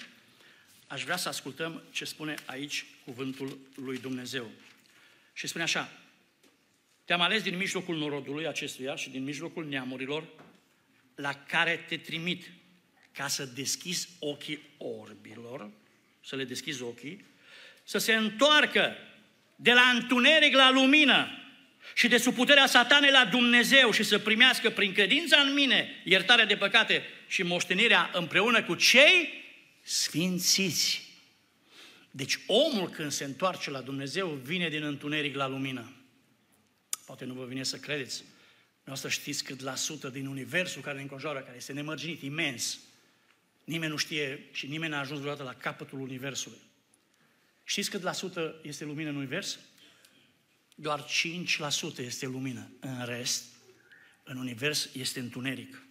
aș 0.86 1.04
vrea 1.04 1.16
să 1.16 1.28
ascultăm 1.28 1.82
ce 1.90 2.04
spune 2.04 2.34
aici 2.44 2.86
cuvântul 3.04 3.58
lui 3.74 3.98
Dumnezeu. 3.98 4.50
Și 5.32 5.46
spune 5.46 5.64
așa, 5.64 5.90
te-am 7.04 7.20
ales 7.20 7.42
din 7.42 7.56
mijlocul 7.56 7.96
norodului 7.96 8.46
acestuia 8.46 8.96
și 8.96 9.10
din 9.10 9.24
mijlocul 9.24 9.66
neamurilor 9.66 10.24
la 11.14 11.34
care 11.34 11.84
te 11.88 11.96
trimit 11.96 12.50
ca 13.14 13.28
să 13.28 13.44
deschizi 13.44 14.08
ochii 14.18 14.60
orbilor, 14.78 15.70
să 16.24 16.36
le 16.36 16.44
deschizi 16.44 16.82
ochii, 16.82 17.24
să 17.84 17.98
se 17.98 18.14
întoarcă 18.14 18.96
de 19.56 19.72
la 19.72 19.82
întuneric 19.94 20.54
la 20.54 20.70
lumină 20.70 21.38
și 21.94 22.08
de 22.08 22.16
sub 22.16 22.34
puterea 22.34 22.66
satanei 22.66 23.10
la 23.10 23.24
Dumnezeu 23.24 23.90
și 23.90 24.02
să 24.02 24.18
primească 24.18 24.70
prin 24.70 24.92
credința 24.92 25.40
în 25.40 25.54
mine 25.54 26.02
iertarea 26.04 26.44
de 26.44 26.56
păcate 26.56 27.02
și 27.26 27.42
moștenirea 27.42 28.10
împreună 28.12 28.62
cu 28.62 28.74
cei 28.74 29.42
sfințiți. 29.82 31.02
Deci 32.10 32.38
omul 32.46 32.88
când 32.88 33.12
se 33.12 33.24
întoarce 33.24 33.70
la 33.70 33.80
Dumnezeu 33.80 34.28
vine 34.28 34.68
din 34.68 34.82
întuneric 34.82 35.34
la 35.34 35.48
lumină. 35.48 35.92
Poate 37.06 37.24
nu 37.24 37.34
vă 37.34 37.44
vine 37.44 37.62
să 37.62 37.76
credeți. 37.76 38.24
Nu 38.84 38.94
să 38.94 39.08
știți 39.08 39.44
cât 39.44 39.60
la 39.60 39.74
sută 39.74 40.08
din 40.08 40.26
universul 40.26 40.82
care 40.82 40.96
ne 40.96 41.02
înconjoară, 41.02 41.38
care 41.38 41.56
este 41.56 41.72
nemărginit, 41.72 42.22
imens. 42.22 42.78
Nimeni 43.64 43.90
nu 43.90 43.96
știe 43.96 44.48
și 44.52 44.66
nimeni 44.66 44.92
n-a 44.92 44.98
ajuns 44.98 45.20
vreodată 45.20 45.42
la 45.42 45.54
capătul 45.54 46.00
universului. 46.00 46.58
Știți 47.64 47.90
cât 47.90 48.02
la 48.02 48.12
sută 48.12 48.60
este 48.62 48.84
lumină 48.84 49.08
în 49.08 49.16
univers? 49.16 49.58
Doar 50.74 51.04
5% 51.04 51.98
este 51.98 52.26
lumină. 52.26 52.70
În 52.80 53.04
rest, 53.04 53.44
în 54.22 54.36
univers 54.36 54.88
este 54.92 55.20
întuneric. 55.20 55.82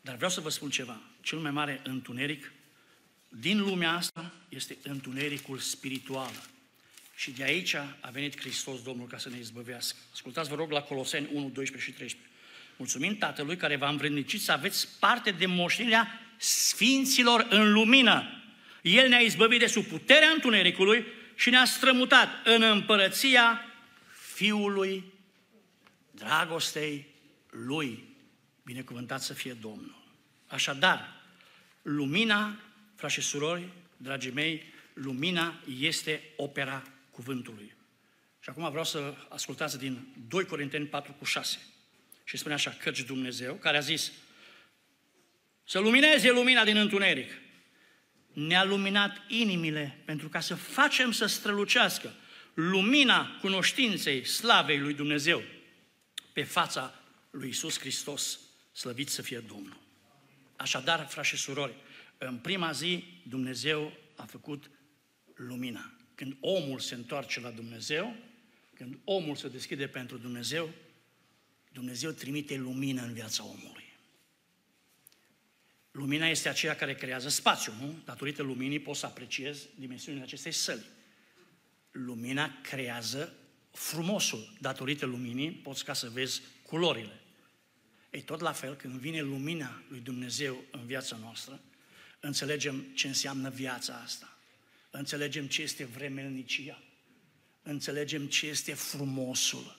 Dar 0.00 0.14
vreau 0.14 0.30
să 0.30 0.40
vă 0.40 0.48
spun 0.48 0.70
ceva. 0.70 1.00
Cel 1.20 1.38
mai 1.38 1.50
mare 1.50 1.80
întuneric 1.84 2.52
din 3.28 3.60
lumea 3.60 3.92
asta 3.92 4.32
este 4.48 4.78
întunericul 4.82 5.58
spiritual. 5.58 6.32
Și 7.16 7.30
de 7.30 7.42
aici 7.42 7.74
a 7.74 8.10
venit 8.12 8.40
Hristos 8.40 8.82
Domnul 8.82 9.06
ca 9.06 9.18
să 9.18 9.28
ne 9.28 9.38
izbăvească. 9.38 9.98
Ascultați, 10.12 10.48
vă 10.48 10.54
rog, 10.54 10.70
la 10.70 10.82
Coloseni 10.82 11.28
1, 11.32 11.48
12 11.48 11.90
și 11.90 11.96
13. 11.96 12.30
Mulțumim 12.76 13.16
Tatălui 13.16 13.56
care 13.56 13.76
v-a 13.76 13.88
învrednicit 13.88 14.40
să 14.40 14.52
aveți 14.52 14.98
parte 14.98 15.30
de 15.30 15.46
moștenirea 15.46 16.23
sfinților 16.36 17.46
în 17.50 17.72
lumină. 17.72 18.42
El 18.82 19.08
ne-a 19.08 19.18
izbăvit 19.18 19.58
de 19.58 19.66
sub 19.66 19.84
puterea 19.84 20.28
întunericului 20.28 21.04
și 21.34 21.50
ne-a 21.50 21.64
strămutat 21.64 22.28
în 22.44 22.62
împărăția 22.62 23.60
Fiului 24.34 25.04
dragostei 26.10 27.06
Lui. 27.50 28.04
Binecuvântat 28.64 29.22
să 29.22 29.32
fie 29.32 29.52
Domnul. 29.52 30.02
Așadar, 30.46 31.22
lumina, 31.82 32.56
frați 32.94 33.14
și 33.14 33.20
surori, 33.20 33.68
dragii 33.96 34.30
mei, 34.30 34.72
lumina 34.92 35.60
este 35.78 36.22
opera 36.36 36.82
cuvântului. 37.10 37.74
Și 38.40 38.48
acum 38.48 38.68
vreau 38.68 38.84
să 38.84 39.14
ascultați 39.28 39.78
din 39.78 40.06
2 40.28 40.44
Corinteni 40.44 40.86
4 40.86 41.12
cu 41.12 41.24
6. 41.24 41.58
Și 42.24 42.36
spune 42.36 42.54
așa, 42.54 42.70
căci 42.70 43.00
Dumnezeu, 43.00 43.54
care 43.54 43.76
a 43.76 43.80
zis, 43.80 44.12
să 45.64 45.78
lumineze 45.78 46.30
lumina 46.30 46.64
din 46.64 46.76
întuneric, 46.76 47.30
ne-a 48.32 48.64
luminat 48.64 49.22
inimile 49.28 50.02
pentru 50.04 50.28
ca 50.28 50.40
să 50.40 50.54
facem 50.54 51.12
să 51.12 51.26
strălucească 51.26 52.14
lumina 52.54 53.38
cunoștinței 53.40 54.24
slavei 54.24 54.78
lui 54.78 54.94
Dumnezeu 54.94 55.42
pe 56.32 56.42
fața 56.42 57.02
lui 57.30 57.48
Isus 57.48 57.78
Hristos, 57.78 58.40
slăvit 58.72 59.08
să 59.08 59.22
fie 59.22 59.38
Domnul. 59.38 59.76
Așadar, 60.56 61.06
frați 61.08 61.28
și 61.28 61.36
surori, 61.36 61.74
în 62.18 62.38
prima 62.38 62.72
zi 62.72 63.04
Dumnezeu 63.22 63.92
a 64.16 64.24
făcut 64.24 64.70
lumina. 65.34 65.92
Când 66.14 66.36
omul 66.40 66.78
se 66.78 66.94
întoarce 66.94 67.40
la 67.40 67.50
Dumnezeu, 67.50 68.16
când 68.74 68.98
omul 69.04 69.36
se 69.36 69.48
deschide 69.48 69.86
pentru 69.86 70.16
Dumnezeu, 70.16 70.70
Dumnezeu 71.72 72.10
trimite 72.10 72.56
lumină 72.56 73.02
în 73.02 73.12
viața 73.12 73.44
omului. 73.44 73.83
Lumina 75.94 76.28
este 76.28 76.48
aceea 76.48 76.76
care 76.76 76.94
creează 76.94 77.28
spațiu, 77.28 77.72
nu? 77.80 78.02
Datorită 78.04 78.42
luminii 78.42 78.78
poți 78.78 79.00
să 79.00 79.06
apreciezi 79.06 79.66
dimensiunile 79.78 80.24
acestei 80.24 80.52
săli. 80.52 80.84
Lumina 81.90 82.58
creează 82.62 83.34
frumosul. 83.72 84.52
Datorită 84.60 85.06
luminii 85.06 85.50
poți 85.50 85.84
ca 85.84 85.92
să 85.92 86.08
vezi 86.08 86.42
culorile. 86.62 87.20
Ei, 88.10 88.20
tot 88.22 88.40
la 88.40 88.52
fel, 88.52 88.74
când 88.74 88.94
vine 88.94 89.20
lumina 89.20 89.82
lui 89.88 90.00
Dumnezeu 90.00 90.64
în 90.70 90.86
viața 90.86 91.16
noastră, 91.16 91.60
înțelegem 92.20 92.86
ce 92.94 93.06
înseamnă 93.06 93.50
viața 93.50 94.00
asta. 94.04 94.38
Înțelegem 94.90 95.46
ce 95.46 95.62
este 95.62 95.84
vremelnicia. 95.84 96.82
Înțelegem 97.62 98.26
ce 98.26 98.46
este 98.46 98.74
frumosul. 98.74 99.78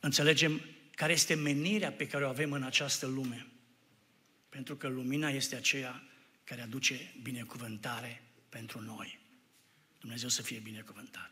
Înțelegem 0.00 0.60
care 0.94 1.12
este 1.12 1.34
menirea 1.34 1.92
pe 1.92 2.06
care 2.06 2.24
o 2.24 2.28
avem 2.28 2.52
în 2.52 2.62
această 2.62 3.06
lume. 3.06 3.46
Pentru 4.48 4.76
că 4.76 4.88
lumina 4.88 5.30
este 5.30 5.56
aceea 5.56 6.02
care 6.44 6.62
aduce 6.62 7.14
binecuvântare 7.22 8.22
pentru 8.48 8.80
noi. 8.80 9.18
Dumnezeu 10.00 10.28
să 10.28 10.42
fie 10.42 10.58
binecuvântat. 10.58 11.30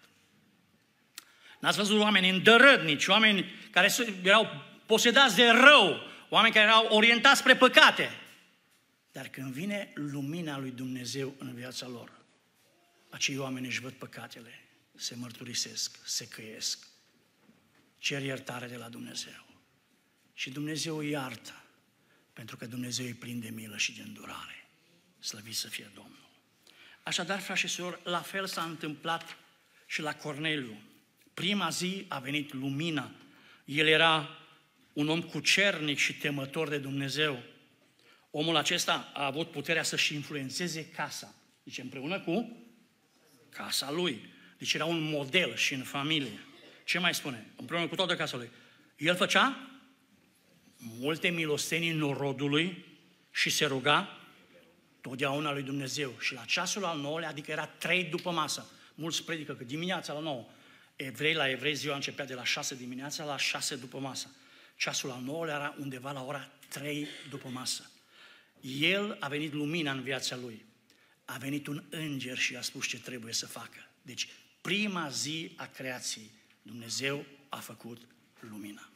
N-ați 1.61 1.76
văzut 1.76 2.00
oameni 2.00 2.28
îndărădnici, 2.28 3.06
oameni 3.06 3.44
care 3.70 3.94
erau 4.23 4.46
posedați 4.87 5.37
de 5.37 5.49
rău, 5.49 6.00
oameni 6.28 6.54
care 6.54 6.66
erau 6.66 6.87
orientați 6.87 7.40
spre 7.40 7.56
păcate. 7.56 8.11
Dar 9.12 9.28
când 9.28 9.52
vine 9.52 9.90
lumina 9.94 10.58
lui 10.58 10.70
Dumnezeu 10.70 11.35
în 11.38 11.54
viața 11.54 11.87
lor, 11.87 12.12
acei 13.11 13.38
oameni 13.38 13.66
își 13.66 13.80
văd 13.80 13.92
păcatele, 13.92 14.64
se 14.94 15.14
mărturisesc, 15.14 15.99
se 16.04 16.28
căiesc, 16.28 16.87
cer 17.99 18.23
iertare 18.23 18.66
de 18.66 18.76
la 18.76 18.88
Dumnezeu. 18.88 19.46
Și 20.35 20.50
Dumnezeu 20.50 20.96
îi 20.96 21.11
iartă, 21.11 21.64
pentru 22.37 22.57
că 22.57 22.66
Dumnezeu 22.66 23.07
îi 23.07 23.14
plin 23.14 23.40
de 23.40 23.49
milă 23.49 23.76
și 23.76 23.93
de 23.93 24.02
îndurare. 24.02 24.69
Slăvit 25.19 25.55
să 25.55 25.69
fie 25.69 25.90
Domnul. 25.95 26.28
Așadar, 27.02 27.40
frați 27.40 27.61
și 27.61 27.69
surori, 27.69 28.00
la 28.05 28.21
fel 28.21 28.47
s-a 28.47 28.62
întâmplat 28.62 29.37
și 29.87 30.00
la 30.00 30.14
Corneliu. 30.14 30.81
Prima 31.35 31.69
zi 31.69 32.05
a 32.09 32.19
venit 32.19 32.52
lumina. 32.52 33.11
El 33.64 33.87
era 33.87 34.38
un 34.93 35.09
om 35.09 35.23
cucernic 35.23 35.99
și 35.99 36.14
temător 36.14 36.69
de 36.69 36.78
Dumnezeu. 36.78 37.43
Omul 38.31 38.57
acesta 38.57 39.11
a 39.14 39.25
avut 39.25 39.50
puterea 39.50 39.83
să-și 39.83 40.14
influențeze 40.14 40.87
casa. 40.87 41.35
Deci 41.62 41.78
împreună 41.78 42.21
cu 42.21 42.57
casa 43.49 43.90
lui. 43.90 44.28
Deci 44.59 44.75
era 44.75 44.85
un 44.85 45.02
model 45.02 45.55
și 45.55 45.75
în 45.75 45.83
familie. 45.83 46.40
Ce 46.85 46.99
mai 46.99 47.14
spune? 47.14 47.47
Împreună 47.57 47.88
cu 47.88 47.95
toată 47.95 48.16
casa 48.16 48.37
lui. 48.37 48.50
El 48.97 49.16
făcea 49.16 49.75
multe 50.76 51.28
milostenii 51.28 51.92
norodului 51.92 52.85
și 53.30 53.50
se 53.50 53.64
ruga 53.64 54.21
totdeauna 55.00 55.52
lui 55.52 55.62
Dumnezeu. 55.62 56.14
Și 56.21 56.35
la 56.35 56.45
ceasul 56.45 56.85
al 56.85 56.99
nouălea, 56.99 57.28
adică 57.28 57.50
era 57.50 57.66
trei 57.66 58.04
după 58.04 58.30
masă. 58.30 58.71
Mulți 58.95 59.25
predică 59.25 59.54
că 59.54 59.64
dimineața 59.64 60.12
la 60.12 60.21
nouă. 60.21 60.47
Evrei 60.97 61.35
la 61.35 61.50
evrei 61.50 61.75
ziua 61.75 61.95
începea 61.95 62.25
de 62.25 62.35
la 62.35 62.45
șase 62.45 62.75
dimineața 62.75 63.25
la 63.25 63.38
șase 63.38 63.76
după 63.76 63.99
masă. 63.99 64.30
Ceasul 64.76 65.11
al 65.11 65.23
nouălea 65.23 65.54
era 65.54 65.75
undeva 65.78 66.12
la 66.12 66.25
ora 66.25 66.50
trei 66.68 67.06
după 67.30 67.49
masă. 67.49 67.90
El 68.61 69.16
a 69.21 69.28
venit 69.28 69.52
lumina 69.52 69.92
în 69.92 70.02
viața 70.02 70.37
lui. 70.37 70.64
A 71.25 71.37
venit 71.37 71.66
un 71.66 71.85
înger 71.90 72.38
și 72.38 72.56
a 72.56 72.61
spus 72.61 72.87
ce 72.87 73.00
trebuie 73.00 73.33
să 73.33 73.47
facă. 73.47 73.90
Deci, 74.02 74.28
prima 74.61 75.09
zi 75.09 75.52
a 75.56 75.66
creației, 75.66 76.30
Dumnezeu 76.62 77.25
a 77.49 77.56
făcut 77.56 78.00
lumina. 78.40 78.90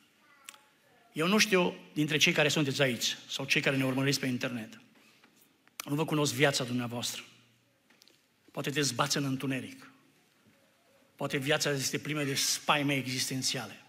Eu 1.13 1.27
nu 1.27 1.39
știu 1.39 1.75
dintre 1.93 2.17
cei 2.17 2.33
care 2.33 2.49
sunteți 2.49 2.83
aici 2.83 3.17
sau 3.29 3.45
cei 3.45 3.61
care 3.61 3.77
ne 3.77 3.85
urmăriți 3.85 4.21
pe 4.21 4.27
internet. 4.27 4.81
Nu 5.85 5.95
vă 5.95 6.05
cunosc 6.05 6.35
viața 6.35 6.65
dumneavoastră. 6.65 7.23
Poate 8.51 8.71
te 8.71 8.81
zbați 8.81 9.17
în 9.17 9.25
întuneric. 9.25 9.91
Poate 11.17 11.37
viața 11.37 11.71
este 11.71 11.99
plină 11.99 12.25
de 12.25 12.35
spaime 12.35 12.95
existențiale. 12.95 13.83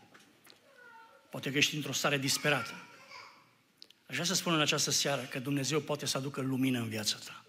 Poate 1.29 1.51
că 1.51 1.57
ești 1.57 1.75
într-o 1.75 1.91
stare 1.91 2.17
disperată. 2.17 2.73
Aș 4.05 4.13
vrea 4.13 4.25
să 4.25 4.33
spun 4.33 4.53
în 4.53 4.61
această 4.61 4.91
seară 4.91 5.21
că 5.21 5.39
Dumnezeu 5.39 5.79
poate 5.79 6.05
să 6.05 6.17
aducă 6.17 6.41
lumină 6.41 6.79
în 6.79 6.89
viața 6.89 7.17
ta. 7.25 7.45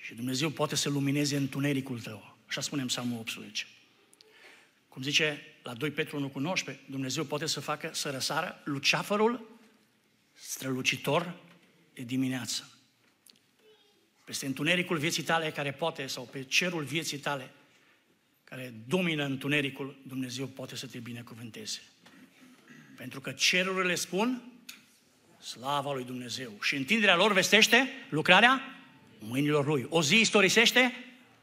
Și 0.00 0.14
Dumnezeu 0.14 0.50
poate 0.50 0.76
să 0.76 0.88
lumineze 0.88 1.36
întunericul 1.36 2.00
tău. 2.00 2.36
Așa 2.46 2.60
spunem 2.60 2.86
Psalmul 2.86 3.18
18. 3.18 3.66
Cum 4.88 5.02
zice 5.02 5.42
la 5.66 5.74
2 5.74 5.90
Petru 5.90 6.16
1 6.16 6.28
cu 6.28 6.38
19, 6.38 6.84
Dumnezeu 6.90 7.24
poate 7.24 7.46
să 7.46 7.60
facă 7.60 7.90
să 7.92 8.10
răsară 8.10 8.60
luceafărul 8.64 9.58
strălucitor 10.32 11.34
de 11.94 12.02
dimineață. 12.02 12.70
Peste 14.24 14.46
întunericul 14.46 14.98
vieții 14.98 15.22
tale 15.22 15.50
care 15.50 15.72
poate, 15.72 16.06
sau 16.06 16.24
pe 16.24 16.42
cerul 16.42 16.84
vieții 16.84 17.18
tale 17.18 17.50
care 18.44 18.74
domină 18.86 19.24
întunericul, 19.24 19.98
Dumnezeu 20.02 20.46
poate 20.46 20.76
să 20.76 20.86
te 20.86 20.98
binecuvânteze. 20.98 21.82
Pentru 22.96 23.20
că 23.20 23.32
cerurile 23.32 23.94
spun 23.94 24.42
slava 25.38 25.92
lui 25.92 26.04
Dumnezeu. 26.04 26.52
Și 26.62 26.76
întinderea 26.76 27.16
lor 27.16 27.32
vestește 27.32 27.88
lucrarea 28.10 28.62
mâinilor 29.18 29.66
lui. 29.66 29.86
O 29.88 30.02
zi 30.02 30.20
istorisește 30.20 30.92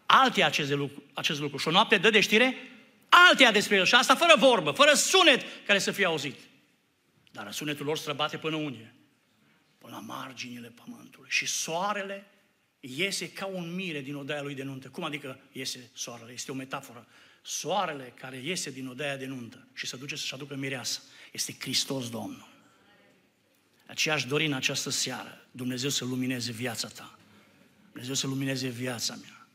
altea 0.06 0.46
acest 0.46 0.72
lucru, 0.72 1.04
acest 1.14 1.40
lucru. 1.40 1.58
Și 1.58 1.68
o 1.68 1.72
noapte 1.72 1.98
dă 1.98 2.10
de 2.10 2.20
știre 2.20 2.56
altea 3.30 3.52
despre 3.52 3.76
el. 3.76 3.86
Și 3.86 3.96
asta 3.96 4.16
fără 4.16 4.34
vorbă, 4.38 4.72
fără 4.72 4.94
sunet 4.94 5.42
care 5.66 5.80
să 5.80 5.92
fie 5.92 6.06
auzit. 6.06 6.40
Dar 7.32 7.52
sunetul 7.52 7.86
lor 7.86 7.98
străbate 7.98 8.38
până 8.38 8.56
unde? 8.56 8.94
Până 9.78 9.96
la 9.96 10.00
marginile 10.00 10.74
pământului. 10.84 11.30
Și 11.30 11.46
soarele 11.46 12.28
iese 12.80 13.32
ca 13.32 13.46
un 13.46 13.76
mire 13.76 14.02
din 14.02 14.16
odaia 14.16 14.42
lui 14.42 14.56
de 14.56 14.64
nuntă. 14.64 14.88
Cum 14.88 15.04
adică 15.04 15.40
iese 15.52 15.90
soarele? 15.94 16.32
Este 16.32 16.52
o 16.52 16.54
metaforă. 16.54 17.08
Soarele 17.42 18.14
care 18.20 18.38
iese 18.38 18.72
din 18.72 18.88
odaia 18.88 19.18
de 19.18 19.26
nuntă 19.26 19.68
și 19.74 19.88
se 19.88 19.98
duce 19.98 20.16
să-și 20.16 20.34
aducă 20.34 20.56
mireasă. 20.56 21.02
Este 21.32 21.56
Hristos 21.60 22.10
Domnul. 22.10 22.48
Aceea 23.86 24.16
aș 24.16 24.26
dori 24.26 24.46
în 24.46 24.54
această 24.54 24.90
seară 24.90 25.48
Dumnezeu 25.52 25.90
să 25.90 26.06
lumineze 26.06 26.52
viața 26.52 26.88
ta. 26.88 27.18
Dumnezeu 27.92 28.14
să 28.14 28.28
lumineze 28.28 28.68
viața 28.68 29.16
mea. 29.16 29.48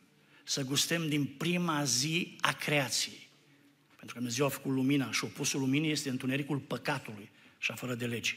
Să 0.45 0.63
gustem 0.63 1.09
din 1.09 1.27
prima 1.27 1.85
zi 1.85 2.37
a 2.41 2.53
creației. 2.53 3.28
Pentru 3.99 4.17
că 4.17 4.23
Dumnezeu 4.23 4.47
a 4.47 4.49
făcut 4.49 4.73
lumina 4.73 5.13
și 5.13 5.25
opusul 5.25 5.61
luminii 5.61 5.91
este 5.91 6.09
întunericul 6.09 6.59
păcatului 6.59 7.31
și 7.59 7.71
a 7.71 7.75
fără 7.75 7.95
de 7.95 8.07
lege. 8.07 8.35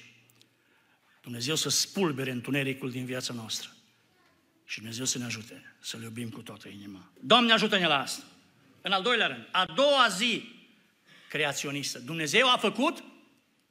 Dumnezeu 1.21 1.55
să 1.55 1.69
spulbere 1.69 2.31
întunericul 2.31 2.91
din 2.91 3.05
viața 3.05 3.33
noastră. 3.33 3.69
Și 4.65 4.77
Dumnezeu 4.77 5.05
să 5.05 5.17
ne 5.17 5.25
ajute 5.25 5.75
să-L 5.79 6.01
iubim 6.01 6.29
cu 6.29 6.41
toată 6.41 6.67
inima. 6.67 7.11
Doamne 7.19 7.53
ajută-ne 7.53 7.87
la 7.87 7.99
asta! 7.99 8.23
În 8.81 8.91
al 8.91 9.01
doilea 9.01 9.27
rând, 9.27 9.47
a 9.51 9.65
doua 9.65 10.07
zi 10.09 10.43
creaționistă. 11.29 11.99
Dumnezeu 11.99 12.51
a 12.51 12.57
făcut 12.57 13.03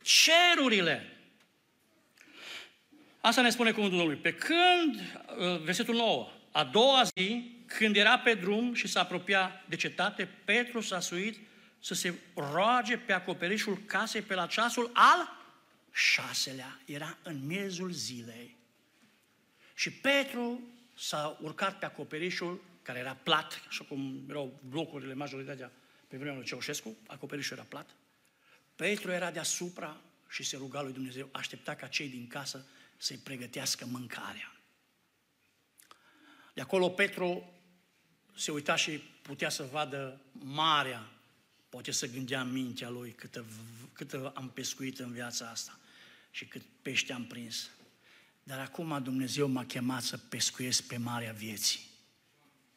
cerurile. 0.02 1.16
Asta 3.20 3.42
ne 3.42 3.50
spune 3.50 3.70
cuvântul 3.70 3.98
Domnului. 3.98 4.22
Pe 4.22 4.34
când, 4.34 4.94
uh, 5.38 5.60
versetul 5.62 5.94
9, 5.94 6.30
a 6.52 6.64
doua 6.64 7.02
zi, 7.16 7.56
când 7.66 7.96
era 7.96 8.18
pe 8.18 8.34
drum 8.34 8.74
și 8.74 8.86
s-a 8.86 9.00
apropiat 9.00 9.64
de 9.68 9.76
cetate, 9.76 10.28
Petru 10.44 10.80
s-a 10.80 11.00
suit 11.00 11.38
să 11.80 11.94
se 11.94 12.14
roage 12.34 12.98
pe 12.98 13.12
acoperișul 13.12 13.76
casei 13.76 14.22
pe 14.22 14.34
la 14.34 14.46
ceasul 14.46 14.90
al 14.92 15.38
șaselea. 15.92 16.80
Era 16.84 17.18
în 17.22 17.46
miezul 17.46 17.90
zilei. 17.90 18.56
Și 19.74 19.92
Petru 19.92 20.60
s-a 20.96 21.38
urcat 21.40 21.78
pe 21.78 21.84
acoperișul 21.84 22.64
care 22.82 22.98
era 22.98 23.14
plat, 23.14 23.62
așa 23.68 23.84
cum 23.84 24.24
erau 24.28 24.60
blocurile 24.68 25.14
majoritatea 25.14 25.72
pe 26.08 26.16
vremea 26.16 26.34
lui 26.34 26.44
Ceaușescu, 26.44 26.96
acoperișul 27.06 27.56
era 27.56 27.66
plat. 27.68 27.90
Petru 28.76 29.10
era 29.10 29.30
deasupra 29.30 30.00
și 30.28 30.42
se 30.42 30.56
ruga 30.56 30.82
lui 30.82 30.92
Dumnezeu, 30.92 31.28
aștepta 31.32 31.74
ca 31.74 31.86
cei 31.86 32.08
din 32.08 32.26
casă 32.26 32.66
să-i 32.96 33.16
pregătească 33.16 33.86
mâncarea. 33.86 34.54
De 36.54 36.60
acolo 36.60 36.88
Petru 36.88 37.52
se 38.36 38.50
uita 38.50 38.76
și 38.76 38.98
putea 39.22 39.48
să 39.48 39.62
vadă 39.62 40.20
marea, 40.32 41.10
poate 41.70 41.90
să 41.90 42.06
gândea 42.06 42.40
în 42.40 42.52
mintea 42.52 42.88
lui 42.88 43.10
câtă, 43.10 43.44
câtă 43.92 44.32
am 44.34 44.50
pescuit 44.50 44.98
în 44.98 45.12
viața 45.12 45.48
asta 45.48 45.78
și 46.30 46.46
cât 46.46 46.62
pește 46.82 47.12
am 47.12 47.24
prins. 47.24 47.70
Dar 48.42 48.58
acum 48.58 49.02
Dumnezeu 49.02 49.48
m-a 49.48 49.64
chemat 49.64 50.02
să 50.02 50.16
pescuiesc 50.16 50.86
pe 50.86 50.96
marea 50.96 51.32
vieții, 51.32 51.80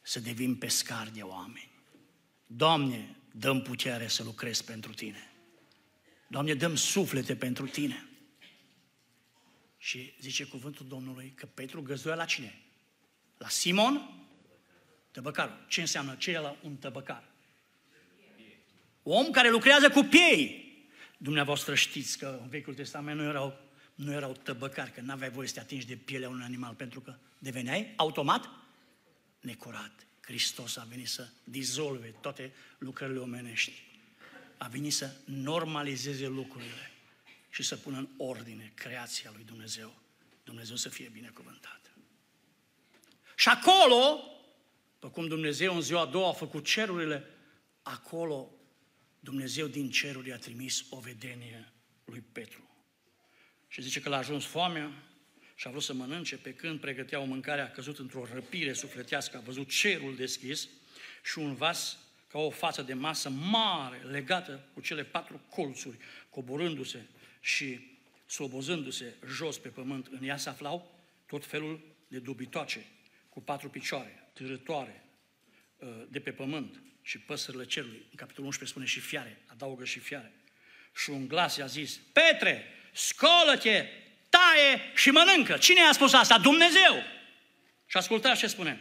să 0.01 0.19
devin 0.19 0.55
pescar 0.55 1.09
de 1.09 1.21
oameni. 1.21 1.71
Doamne, 2.47 3.15
dăm 3.31 3.61
putere 3.61 4.07
să 4.07 4.23
lucrez 4.23 4.61
pentru 4.61 4.93
Tine. 4.93 5.31
Doamne, 6.27 6.53
dăm 6.53 6.75
suflete 6.75 7.35
pentru 7.35 7.67
Tine. 7.67 8.07
Și 9.77 10.13
zice 10.19 10.43
cuvântul 10.45 10.87
Domnului 10.87 11.33
că 11.35 11.45
Petru 11.45 11.81
găzduia 11.81 12.15
la 12.15 12.25
cine? 12.25 12.61
La 13.37 13.49
Simon, 13.49 14.25
tăbăcarul. 15.11 15.65
Ce 15.67 15.81
înseamnă? 15.81 16.15
Ce 16.15 16.31
e 16.31 16.39
la 16.39 16.55
un 16.63 16.75
tăbăcar? 16.75 17.32
Om 19.03 19.31
care 19.31 19.49
lucrează 19.49 19.89
cu 19.89 20.01
piei. 20.01 20.61
Dumneavoastră 21.17 21.75
știți 21.75 22.17
că 22.17 22.39
în 22.41 22.49
Vechiul 22.49 22.73
Testament 22.73 23.19
nu 23.19 23.23
erau, 23.23 23.59
nu 23.95 24.11
erau 24.11 24.31
tăbăcari, 24.43 24.91
că 24.91 25.01
n-aveai 25.01 25.29
voie 25.29 25.47
să 25.47 25.53
te 25.53 25.59
atingi 25.59 25.87
de 25.87 25.95
pielea 25.95 26.29
unui 26.29 26.43
animal, 26.43 26.73
pentru 26.73 26.99
că 27.01 27.15
deveneai 27.37 27.93
automat 27.95 28.49
necurat. 29.39 29.91
Hristos 30.21 30.77
a 30.77 30.87
venit 30.89 31.07
să 31.07 31.27
dizolve 31.43 32.07
toate 32.21 32.53
lucrările 32.77 33.19
omenești. 33.19 33.71
A 34.57 34.67
venit 34.67 34.93
să 34.93 35.15
normalizeze 35.25 36.27
lucrurile 36.27 36.91
și 37.49 37.63
să 37.63 37.75
pună 37.75 37.97
în 37.97 38.07
ordine 38.17 38.71
creația 38.75 39.31
lui 39.33 39.43
Dumnezeu. 39.43 39.93
Dumnezeu 40.43 40.75
să 40.75 40.89
fie 40.89 41.09
binecuvântat. 41.13 41.91
Și 43.35 43.49
acolo, 43.49 44.23
pe 44.99 45.07
cum 45.07 45.27
Dumnezeu 45.27 45.75
în 45.75 45.81
ziua 45.81 46.01
a 46.01 46.05
doua 46.05 46.29
a 46.29 46.33
făcut 46.33 46.65
cerurile, 46.65 47.23
acolo 47.81 48.51
Dumnezeu 49.23 49.67
din 49.67 49.89
ceruri 49.89 50.31
a 50.31 50.37
trimis 50.37 50.85
o 50.89 50.99
vedenie 50.99 51.71
lui 52.05 52.23
Petru. 52.31 52.69
Și 53.67 53.81
zice 53.81 54.01
că 54.01 54.09
l-a 54.09 54.17
ajuns 54.17 54.45
foamea 54.45 54.91
și 55.55 55.67
a 55.67 55.69
vrut 55.69 55.83
să 55.83 55.93
mănânce, 55.93 56.37
pe 56.37 56.53
când 56.53 56.79
pregăteau 56.79 57.25
mâncarea, 57.25 57.63
a 57.63 57.69
căzut 57.69 57.99
într-o 57.99 58.27
răpire 58.33 58.73
sufletească, 58.73 59.37
a 59.37 59.39
văzut 59.39 59.69
cerul 59.69 60.15
deschis 60.15 60.69
și 61.23 61.39
un 61.39 61.55
vas 61.55 61.97
ca 62.27 62.39
o 62.39 62.49
față 62.49 62.81
de 62.81 62.93
masă 62.93 63.29
mare, 63.29 63.97
legată 63.97 64.65
cu 64.73 64.81
cele 64.81 65.03
patru 65.03 65.41
colțuri, 65.49 65.97
coborându-se 66.29 67.05
și 67.39 67.79
slobozându-se 68.25 69.15
jos 69.27 69.57
pe 69.57 69.69
pământ. 69.69 70.07
În 70.07 70.23
ea 70.23 70.37
se 70.37 70.49
aflau 70.49 70.99
tot 71.25 71.45
felul 71.45 71.79
de 72.07 72.19
dubitoace, 72.19 72.85
cu 73.29 73.41
patru 73.41 73.69
picioare, 73.69 74.29
târătoare, 74.33 75.05
uh, 75.77 75.87
de 76.09 76.19
pe 76.19 76.31
pământ 76.31 76.81
și 77.03 77.17
păsările 77.17 77.65
cerului. 77.65 78.05
În 78.09 78.15
capitolul 78.15 78.45
11 78.45 78.77
spune 78.77 78.85
și 78.85 78.99
fiare, 78.99 79.41
adaugă 79.45 79.85
și 79.85 79.99
fiare. 79.99 80.31
Și 80.95 81.09
un 81.09 81.27
glas 81.27 81.57
i-a 81.57 81.65
zis, 81.65 81.99
Petre, 82.13 82.67
scolă-te, 82.91 83.87
taie 84.29 84.91
și 84.95 85.09
mănâncă. 85.09 85.57
Cine 85.57 85.81
a 85.81 85.91
spus 85.91 86.13
asta? 86.13 86.37
Dumnezeu! 86.37 87.03
Și 87.85 87.97
ascultați 87.97 88.39
ce 88.39 88.47
spune. 88.47 88.79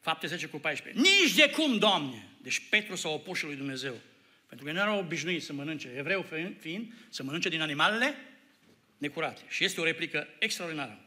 Fapte 0.00 0.26
10 0.26 0.46
cu 0.46 0.58
14. 0.58 1.02
Nici 1.02 1.34
de 1.34 1.50
cum, 1.50 1.78
Doamne! 1.78 2.28
Deci 2.42 2.62
Petru 2.70 2.96
s-a 2.96 3.08
opus 3.08 3.38
și 3.38 3.44
lui 3.44 3.56
Dumnezeu. 3.56 4.00
Pentru 4.46 4.66
că 4.66 4.72
nu 4.72 4.78
erau 4.78 4.98
obișnuit 4.98 5.42
să 5.42 5.52
mănânce, 5.52 5.92
evreu 5.96 6.26
fiind, 6.60 6.92
să 7.08 7.22
mănânce 7.22 7.48
din 7.48 7.60
animalele 7.60 8.14
necurate. 8.98 9.40
Și 9.48 9.64
este 9.64 9.80
o 9.80 9.84
replică 9.84 10.28
extraordinară. 10.38 11.00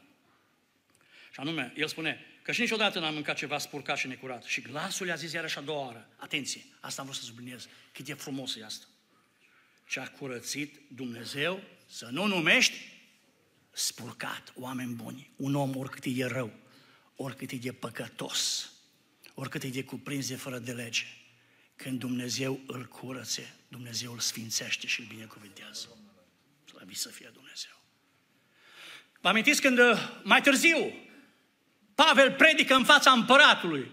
Și 1.32 1.40
anume, 1.40 1.72
el 1.76 1.88
spune 1.88 2.26
că 2.42 2.52
și 2.52 2.60
niciodată 2.60 2.98
n-am 2.98 3.14
mâncat 3.14 3.36
ceva 3.36 3.58
spurcat 3.58 3.96
și 3.96 4.06
necurat. 4.06 4.42
Și 4.44 4.60
glasul 4.60 5.06
i-a 5.06 5.14
zis 5.14 5.32
iarăși 5.32 5.58
a 5.58 5.60
doua 5.60 5.84
oară. 5.84 6.08
Atenție, 6.16 6.64
asta 6.80 7.00
am 7.00 7.06
vrut 7.06 7.20
să 7.20 7.26
subliniez. 7.26 7.68
Cât 7.92 8.08
e 8.08 8.14
frumos 8.14 8.56
e 8.56 8.64
asta. 8.64 8.86
Ce 9.86 10.00
a 10.00 10.08
curățit 10.08 10.80
Dumnezeu 10.88 11.62
să 11.86 12.08
nu 12.10 12.26
numești 12.26 12.76
spurcat 13.70 14.52
oameni 14.54 14.94
buni. 14.94 15.30
Un 15.36 15.54
om 15.54 15.76
oricât 15.76 16.04
e 16.04 16.10
de 16.10 16.24
rău, 16.24 16.52
oricât 17.16 17.50
e 17.50 17.56
de 17.56 17.72
păcătos, 17.72 18.72
oricât 19.34 19.62
e 19.62 19.68
de 19.68 19.84
cuprins 19.84 20.28
de 20.28 20.36
fără 20.36 20.58
de 20.58 20.72
lege. 20.72 21.04
Când 21.76 21.98
Dumnezeu 21.98 22.60
îl 22.66 22.84
curățe, 22.84 23.54
Dumnezeu 23.68 24.12
îl 24.12 24.18
sfințește 24.18 24.86
și 24.86 25.00
îl 25.00 25.06
binecuvintează. 25.06 25.96
Slăvit 26.64 26.96
să 26.96 27.08
fie 27.08 27.30
Dumnezeu. 27.32 27.82
Vă 29.20 29.28
amintiți 29.28 29.60
când 29.60 29.78
uh, 29.78 30.20
mai 30.22 30.40
târziu 30.40 30.92
Pavel 31.94 32.32
predică 32.32 32.74
în 32.74 32.84
fața 32.84 33.10
împăratului 33.10 33.90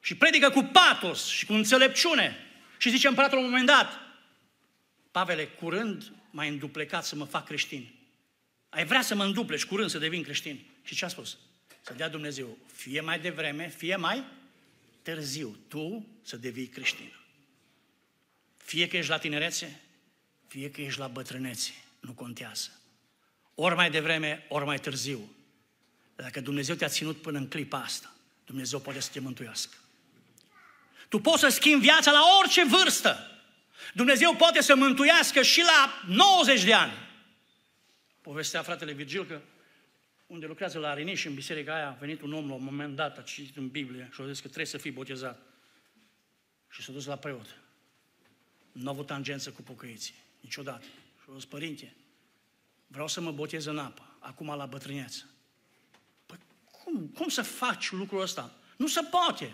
și 0.00 0.16
predică 0.16 0.50
cu 0.50 0.62
patos 0.62 1.26
și 1.26 1.46
cu 1.46 1.52
înțelepciune 1.52 2.36
și 2.78 2.90
zice 2.90 3.08
împăratul 3.08 3.38
la 3.38 3.44
un 3.44 3.50
moment 3.50 3.66
dat, 3.66 4.04
Pavele, 5.10 5.46
curând 5.46 6.12
mai 6.30 6.48
înduplecat 6.48 7.04
să 7.04 7.16
mă 7.16 7.24
fac 7.24 7.44
creștin. 7.46 7.94
Ai 8.68 8.84
vrea 8.84 9.02
să 9.02 9.14
mă 9.14 9.24
înduplești 9.24 9.68
curând 9.68 9.90
să 9.90 9.98
devin 9.98 10.22
creștin. 10.22 10.64
Și 10.82 10.94
ce 10.94 11.04
a 11.04 11.08
spus? 11.08 11.38
Să 11.80 11.92
dea 11.92 12.08
Dumnezeu, 12.08 12.58
fie 12.72 13.00
mai 13.00 13.20
devreme, 13.20 13.68
fie 13.68 13.96
mai 13.96 14.24
târziu, 15.02 15.56
tu 15.68 16.06
să 16.22 16.36
devii 16.36 16.66
creștin. 16.66 17.12
Fie 18.56 18.88
că 18.88 18.96
ești 18.96 19.10
la 19.10 19.18
tinerețe, 19.18 19.80
fie 20.48 20.70
că 20.70 20.80
ești 20.80 20.98
la 20.98 21.06
bătrânețe, 21.06 21.72
nu 22.00 22.12
contează. 22.12 22.70
Ori 23.54 23.74
mai 23.74 23.90
devreme, 23.90 24.46
ori 24.48 24.64
mai 24.64 24.78
târziu. 24.78 25.33
Dacă 26.16 26.40
Dumnezeu 26.40 26.74
te-a 26.74 26.88
ținut 26.88 27.22
până 27.22 27.38
în 27.38 27.48
clipa 27.48 27.78
asta, 27.78 28.12
Dumnezeu 28.44 28.80
poate 28.80 29.00
să 29.00 29.10
te 29.12 29.20
mântuiască. 29.20 29.76
Tu 31.08 31.20
poți 31.20 31.40
să 31.40 31.48
schimbi 31.48 31.84
viața 31.84 32.10
la 32.10 32.22
orice 32.40 32.64
vârstă. 32.64 33.30
Dumnezeu 33.94 34.34
poate 34.36 34.60
să 34.60 34.74
mântuiască 34.74 35.42
și 35.42 35.60
la 35.60 36.02
90 36.14 36.64
de 36.64 36.72
ani. 36.72 36.92
Povestea 38.20 38.62
fratele 38.62 38.92
Virgil 38.92 39.26
că 39.26 39.40
unde 40.26 40.46
lucrează 40.46 40.78
la 40.78 40.88
Ariniș, 40.88 41.24
în 41.24 41.34
biserica 41.34 41.74
aia, 41.74 41.88
a 41.88 41.96
venit 42.00 42.20
un 42.20 42.32
om 42.32 42.48
la 42.48 42.54
un 42.54 42.64
moment 42.64 42.96
dat, 42.96 43.18
a 43.18 43.22
citit 43.22 43.56
în 43.56 43.68
Biblie 43.68 44.10
și 44.12 44.20
a 44.20 44.26
zis 44.26 44.36
că 44.36 44.44
trebuie 44.44 44.66
să 44.66 44.78
fii 44.78 44.90
botezat. 44.90 45.42
Și 46.70 46.82
s-a 46.82 46.92
dus 46.92 47.06
la 47.06 47.16
preot. 47.16 47.46
Nu 48.72 48.88
a 48.88 48.90
avut 48.90 49.06
tangență 49.06 49.50
cu 49.50 49.62
pocăiții, 49.62 50.14
niciodată. 50.40 50.84
Și 51.22 51.30
a 51.30 51.34
zis, 51.34 51.44
părinte, 51.44 51.94
vreau 52.86 53.08
să 53.08 53.20
mă 53.20 53.32
botez 53.32 53.64
în 53.64 53.78
apă, 53.78 54.16
acum 54.18 54.46
la 54.56 54.66
bătrâneță. 54.66 55.24
Păi 56.94 57.02
cum, 57.02 57.10
cum 57.14 57.28
să 57.28 57.42
faci 57.42 57.90
lucrul 57.90 58.20
ăsta? 58.20 58.52
Nu 58.76 58.86
se 58.86 59.00
poate. 59.02 59.52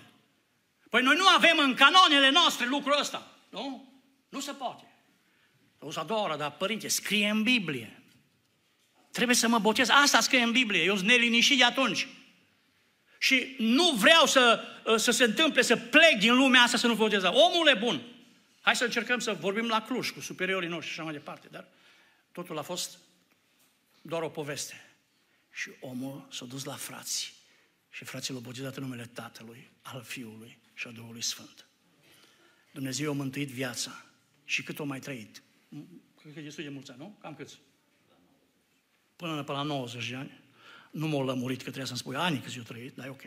Păi 0.90 1.02
noi 1.02 1.16
nu 1.16 1.26
avem 1.26 1.58
în 1.58 1.74
canonele 1.74 2.30
noastre 2.30 2.66
lucrul 2.66 2.98
ăsta, 2.98 3.30
nu? 3.50 3.92
Nu 4.28 4.40
se 4.40 4.52
poate. 4.52 4.84
O 5.78 5.90
să 5.90 6.00
a 6.00 6.04
doua 6.04 6.22
oră, 6.22 6.36
dar 6.36 6.52
părinte, 6.52 6.88
scrie 6.88 7.28
în 7.28 7.42
Biblie. 7.42 8.02
Trebuie 9.10 9.36
să 9.36 9.48
mă 9.48 9.58
botez. 9.58 9.88
Asta 9.88 10.20
scrie 10.20 10.42
în 10.42 10.52
Biblie. 10.52 10.82
Eu 10.82 10.96
sunt 10.96 11.08
neliniștit 11.08 11.58
de 11.58 11.64
atunci. 11.64 12.08
Și 13.18 13.54
nu 13.58 13.90
vreau 13.90 14.26
să, 14.26 14.64
uh, 14.86 14.96
să 14.96 15.10
se 15.10 15.24
întâmple, 15.24 15.62
să 15.62 15.76
plec 15.76 16.18
din 16.18 16.36
lumea 16.36 16.62
asta 16.62 16.76
să 16.76 16.86
nu 16.86 16.94
botez. 16.94 17.22
Omul 17.22 17.68
e 17.68 17.74
bun. 17.74 18.02
Hai 18.60 18.76
să 18.76 18.84
încercăm 18.84 19.18
să 19.18 19.32
vorbim 19.32 19.66
la 19.66 19.82
Cluj 19.82 20.10
cu 20.10 20.20
superiorii 20.20 20.68
noștri 20.68 20.92
și 20.92 20.98
așa 20.98 21.02
mai 21.02 21.18
departe. 21.18 21.48
Dar 21.50 21.64
totul 22.32 22.58
a 22.58 22.62
fost 22.62 22.98
doar 24.02 24.22
o 24.22 24.28
poveste. 24.28 24.89
Și 25.52 25.70
omul 25.80 26.28
s-a 26.30 26.44
dus 26.44 26.64
la 26.64 26.74
frații. 26.74 27.32
Și 27.90 28.04
frații 28.04 28.32
l-au 28.32 28.42
botezat 28.42 28.76
în 28.76 28.82
numele 28.82 29.06
Tatălui, 29.06 29.70
al 29.82 30.02
Fiului 30.02 30.58
și 30.74 30.86
al 30.86 30.92
Duhului 30.92 31.22
Sfânt. 31.22 31.66
Dumnezeu 32.72 33.10
a 33.10 33.14
mântuit 33.14 33.48
viața. 33.48 34.04
Și 34.44 34.62
cât 34.62 34.78
o 34.78 34.84
mai 34.84 35.00
trăit? 35.00 35.42
Cred 36.20 36.32
că 36.32 36.38
e 36.38 36.42
destul 36.42 36.64
de 36.64 36.70
mulți 36.70 36.90
ani, 36.90 37.00
nu? 37.00 37.18
Cam 37.20 37.34
câți? 37.34 37.58
până 39.20 39.44
la 39.46 39.62
90 39.62 40.08
de 40.08 40.16
ani. 40.16 40.40
Nu 40.90 41.08
m-au 41.08 41.24
lămurit 41.24 41.56
că 41.56 41.62
trebuie 41.62 41.86
să-mi 41.86 41.98
spui 41.98 42.16
ani 42.16 42.40
câți 42.40 42.56
eu 42.56 42.62
trăit, 42.62 42.94
dar 42.94 43.06
e 43.06 43.08
ok. 43.08 43.22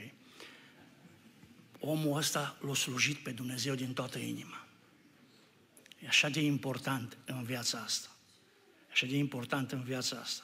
Omul 1.80 2.18
ăsta 2.18 2.58
l-a 2.62 2.74
slujit 2.74 3.18
pe 3.18 3.32
Dumnezeu 3.32 3.76
din 3.76 3.94
toată 3.94 4.18
inima. 4.18 4.66
E 6.00 6.08
așa 6.08 6.30
de 6.30 6.42
important 6.42 7.18
în 7.26 7.44
viața 7.44 7.78
asta. 7.78 8.10
E 8.88 8.90
așa 8.92 9.06
de 9.06 9.18
important 9.18 9.72
în 9.72 9.84
viața 9.84 10.18
asta. 10.18 10.44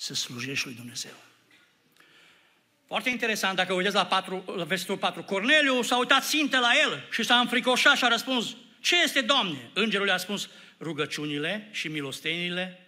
Să 0.00 0.14
slujești 0.14 0.66
lui 0.66 0.74
Dumnezeu. 0.74 1.12
Foarte 2.86 3.08
interesant, 3.08 3.56
dacă 3.56 3.72
uitați 3.72 3.94
la, 3.94 4.06
4, 4.06 4.44
la 4.56 4.64
versetul 4.64 4.98
4, 4.98 5.22
Corneliu 5.22 5.82
s-a 5.82 5.98
uitat 5.98 6.24
țintă 6.24 6.58
la 6.58 6.70
el 6.82 7.08
și 7.10 7.22
s-a 7.22 7.38
înfricoșat 7.38 7.96
și 7.96 8.04
a 8.04 8.08
răspuns, 8.08 8.56
ce 8.80 9.02
este, 9.02 9.20
Doamne? 9.20 9.70
Îngerul 9.74 10.06
i-a 10.06 10.16
spus, 10.16 10.48
rugăciunile 10.80 11.68
și 11.72 11.88
milostenile 11.88 12.86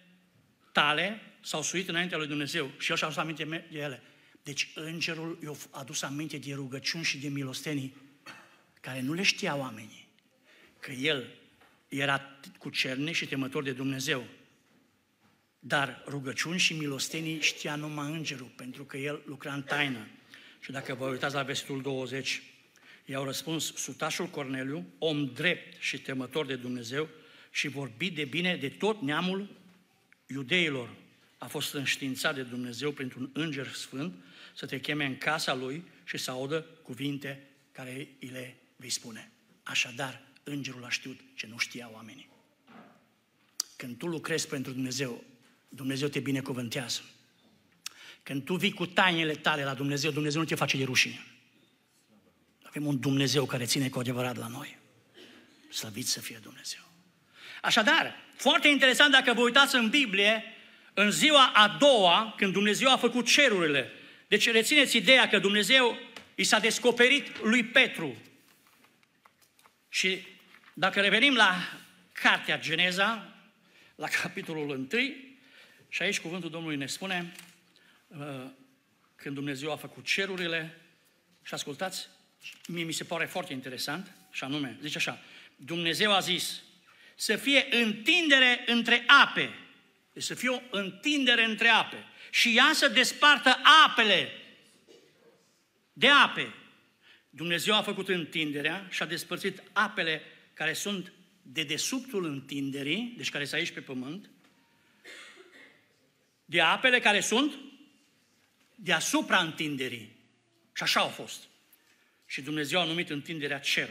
tale 0.73 1.21
s-au 1.41 1.63
suit 1.63 1.89
înaintea 1.89 2.19
lui 2.19 2.27
Dumnezeu 2.27 2.71
și 2.79 2.91
el 2.91 2.97
și-a 2.97 3.07
adus 3.07 3.19
aminte 3.19 3.45
de 3.45 3.79
ele. 3.79 4.03
Deci 4.43 4.69
îngerul 4.75 5.39
i-a 5.43 5.53
adus 5.71 6.03
aminte 6.03 6.37
de 6.37 6.55
rugăciuni 6.55 7.05
și 7.05 7.19
de 7.19 7.29
milostenii 7.29 7.97
care 8.81 9.01
nu 9.01 9.13
le 9.13 9.23
știa 9.23 9.57
oamenii. 9.57 10.09
Că 10.81 10.93
el 10.93 11.27
era 11.89 12.39
cu 12.59 12.69
cerne 12.69 13.13
și 13.13 13.27
temător 13.27 13.63
de 13.63 13.73
Dumnezeu. 13.73 14.25
Dar 15.61 16.03
rugăciuni 16.07 16.59
și 16.59 16.75
milostenii 16.75 17.41
știa 17.41 17.75
numai 17.75 18.13
îngerul, 18.13 18.53
pentru 18.57 18.85
că 18.85 18.97
el 18.97 19.23
lucra 19.27 19.55
în 19.55 19.63
taină. 19.63 20.07
Și 20.61 20.71
dacă 20.71 20.95
vă 20.95 21.07
uitați 21.07 21.35
la 21.35 21.43
versetul 21.43 21.83
20, 21.83 22.43
i-au 23.05 23.25
răspuns 23.25 23.75
sutașul 23.75 24.27
Corneliu, 24.27 24.87
om 24.99 25.33
drept 25.35 25.83
și 25.83 26.01
temător 26.01 26.47
de 26.47 26.57
Dumnezeu, 26.57 27.09
și 27.51 27.69
vorbi 27.69 28.11
de 28.11 28.25
bine 28.25 28.57
de 28.57 28.69
tot 28.69 29.01
neamul 29.01 29.57
iudeilor 30.27 30.95
a 31.39 31.47
fost 31.47 31.75
înștiințat 31.75 32.35
de 32.35 32.43
Dumnezeu 32.43 32.93
printr-un 32.93 33.31
înger 33.33 33.69
sfânt 33.69 34.15
să 34.55 34.67
te 34.67 34.81
cheme 34.81 35.05
în 35.05 35.19
casa 35.19 35.55
lui 35.55 35.85
și 36.05 36.17
să 36.17 36.31
audă 36.31 36.61
cuvinte 36.83 37.49
care 37.73 38.09
îi 38.21 38.29
le 38.29 38.57
vei 38.77 38.91
spune. 38.91 39.31
Așadar, 39.63 40.23
îngerul 40.43 40.85
a 40.85 40.89
știut 40.89 41.21
ce 41.35 41.47
nu 41.47 41.59
știa 41.59 41.91
oamenii. 41.93 42.29
Când 43.77 43.99
tu 43.99 44.07
lucrezi 44.07 44.49
pentru 44.49 44.73
Dumnezeu, 44.73 45.25
Dumnezeu 45.73 46.09
te 46.09 46.21
binecuvântează. 46.21 47.01
Când 48.23 48.45
tu 48.45 48.55
vii 48.55 48.73
cu 48.73 48.87
tainele 48.87 49.35
tale 49.35 49.65
la 49.65 49.75
Dumnezeu, 49.75 50.11
Dumnezeu 50.11 50.41
nu 50.41 50.47
te 50.47 50.55
face 50.55 50.77
de 50.77 50.85
rușine. 50.85 51.27
Avem 52.63 52.87
un 52.87 53.01
Dumnezeu 53.01 53.45
care 53.45 53.65
ține 53.65 53.89
cu 53.89 53.99
adevărat 53.99 54.37
la 54.37 54.47
noi. 54.47 54.79
Slăvit 55.69 56.07
să 56.07 56.21
fie 56.21 56.39
Dumnezeu. 56.43 56.81
Așadar, 57.63 58.17
foarte 58.37 58.69
interesant 58.69 59.13
dacă 59.13 59.33
vă 59.33 59.41
uitați 59.41 59.75
în 59.75 59.89
Biblie, 59.89 60.45
în 60.95 61.11
ziua 61.11 61.47
a 61.47 61.69
doua, 61.69 62.35
când 62.37 62.53
Dumnezeu 62.53 62.93
a 62.93 62.97
făcut 62.97 63.27
cerurile. 63.27 63.91
Deci 64.29 64.51
rețineți 64.51 64.97
ideea 64.97 65.29
că 65.29 65.39
Dumnezeu 65.39 65.99
i 66.35 66.45
s-a 66.45 66.59
descoperit 66.59 67.43
lui 67.43 67.65
Petru. 67.65 68.17
Și 69.89 70.27
dacă 70.75 71.01
revenim 71.01 71.35
la 71.35 71.81
Cartea 72.13 72.59
Geneza, 72.59 73.35
la 73.95 74.09
capitolul 74.09 74.69
1, 74.69 74.89
și 75.91 76.03
aici 76.03 76.21
cuvântul 76.21 76.51
Domnului 76.51 76.77
ne 76.77 76.87
spune, 76.87 77.33
uh, 78.07 78.47
când 79.17 79.35
Dumnezeu 79.35 79.73
a 79.73 79.77
făcut 79.77 80.05
cerurile, 80.05 80.81
și 81.43 81.55
ascultați, 81.55 82.09
mie 82.67 82.85
mi 82.85 82.93
se 82.93 83.05
pare 83.05 83.25
foarte 83.25 83.53
interesant, 83.53 84.15
și 84.31 84.45
anume, 84.45 84.79
zice 84.83 84.97
așa, 84.97 85.23
Dumnezeu 85.57 86.13
a 86.13 86.21
zis, 86.21 86.63
să 87.15 87.37
fie 87.37 87.67
întindere 87.71 88.65
între 88.67 89.05
ape. 89.07 89.51
Deci 90.13 90.23
să 90.23 90.35
fie 90.35 90.49
o 90.49 90.61
întindere 90.71 91.45
între 91.45 91.69
ape. 91.69 92.05
Și 92.31 92.57
ea 92.57 92.71
să 92.75 92.89
despartă 92.89 93.57
apele 93.87 94.29
de 95.93 96.09
ape. 96.09 96.55
Dumnezeu 97.31 97.75
a 97.75 97.83
făcut 97.83 98.09
întinderea 98.09 98.87
și 98.91 99.03
a 99.03 99.07
despărțit 99.07 99.63
apele 99.73 100.23
care 100.55 100.73
sunt 100.73 101.13
de 101.43 101.63
desubtul 101.63 102.25
întinderii, 102.25 103.15
deci 103.17 103.31
care 103.31 103.45
sunt 103.45 103.61
aici 103.61 103.71
pe 103.71 103.81
pământ, 103.81 104.31
de 106.51 106.61
apele 106.61 107.01
care 107.01 107.21
sunt 107.21 107.59
deasupra 108.75 109.39
întinderii. 109.41 110.17
Și 110.73 110.83
așa 110.83 111.01
au 111.01 111.09
fost. 111.09 111.49
și 112.27 112.43
Dumnezeu 112.43 112.81
a 112.81 112.85
numit 112.85 113.11
întinderea 113.11 113.59
cer. 113.59 113.89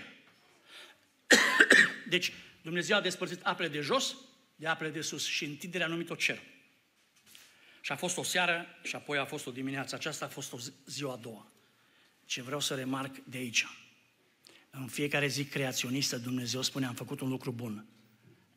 deci 2.10 2.34
Dumnezeu 2.62 2.98
a 2.98 3.02
despărțit 3.02 3.46
apele 3.46 3.68
de 3.68 3.80
jos 3.80 4.16
de 4.56 4.68
apele 4.68 4.90
de 4.90 5.02
sus 5.02 5.26
și 5.26 5.46
întinderea 5.46 5.86
a 5.86 5.90
numit-o 5.90 6.16
cer. 6.16 6.40
Și 7.82 7.92
a 7.92 7.96
fost 7.96 8.18
o 8.18 8.24
seară 8.24 8.66
și 8.84 8.96
apoi 8.96 9.18
a 9.18 9.26
fost 9.26 9.46
o 9.46 9.52
dimineață. 9.52 9.96
Aceasta 9.96 10.26
a 10.26 10.30
fost 10.30 10.54
o 10.54 10.58
ziua 10.86 11.14
a 11.14 11.18
doua. 11.18 11.52
Ce 12.26 12.42
vreau 12.42 12.60
să 12.60 12.76
remarc 12.76 13.16
de 13.24 13.38
aici. 13.38 13.66
În 14.70 14.88
fiecare 14.88 15.28
zi 15.28 15.46
creaționistă 15.46 16.18
Dumnezeu 16.18 16.62
spune 16.62 16.86
am 16.86 16.96
făcut 16.96 17.20
un 17.20 17.30
lucru 17.30 17.52
bun. 17.52 17.86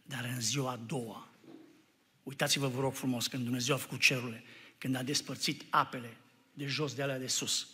Dar 0.03 0.25
în 0.25 0.41
ziua 0.41 0.71
a 0.71 0.77
doua, 0.77 1.32
uitați-vă 2.23 2.69
vă 2.69 2.81
rog 2.81 2.95
frumos, 2.95 3.27
când 3.27 3.45
Dumnezeu 3.45 3.75
a 3.75 3.79
făcut 3.79 4.01
cerurile, 4.01 4.43
când 4.79 4.95
a 4.95 5.03
despărțit 5.03 5.65
apele 5.71 6.17
de 6.53 6.67
jos 6.67 6.95
de 6.95 7.03
alea 7.03 7.19
de 7.19 7.27
sus, 7.27 7.69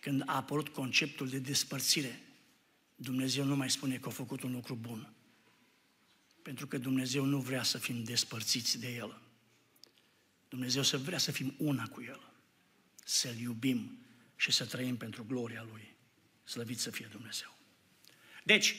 când 0.00 0.22
a 0.26 0.36
apărut 0.36 0.68
conceptul 0.68 1.28
de 1.28 1.38
despărțire, 1.38 2.20
Dumnezeu 2.94 3.44
nu 3.44 3.56
mai 3.56 3.70
spune 3.70 3.98
că 3.98 4.08
a 4.08 4.12
făcut 4.12 4.42
un 4.42 4.52
lucru 4.52 4.74
bun. 4.74 5.12
Pentru 6.42 6.66
că 6.66 6.78
Dumnezeu 6.78 7.24
nu 7.24 7.38
vrea 7.38 7.62
să 7.62 7.78
fim 7.78 8.04
despărțiți 8.04 8.78
de 8.78 8.94
El. 8.94 9.20
Dumnezeu 10.48 10.82
să 10.82 10.98
vrea 10.98 11.18
să 11.18 11.32
fim 11.32 11.54
una 11.58 11.86
cu 11.86 12.02
El, 12.02 12.32
să-L 13.04 13.38
iubim 13.38 13.98
și 14.36 14.52
să 14.52 14.64
trăim 14.64 14.96
pentru 14.96 15.24
gloria 15.24 15.66
Lui. 15.70 15.96
Slăvit 16.44 16.78
să 16.78 16.90
fie 16.90 17.08
Dumnezeu. 17.10 17.56
Deci, 18.44 18.76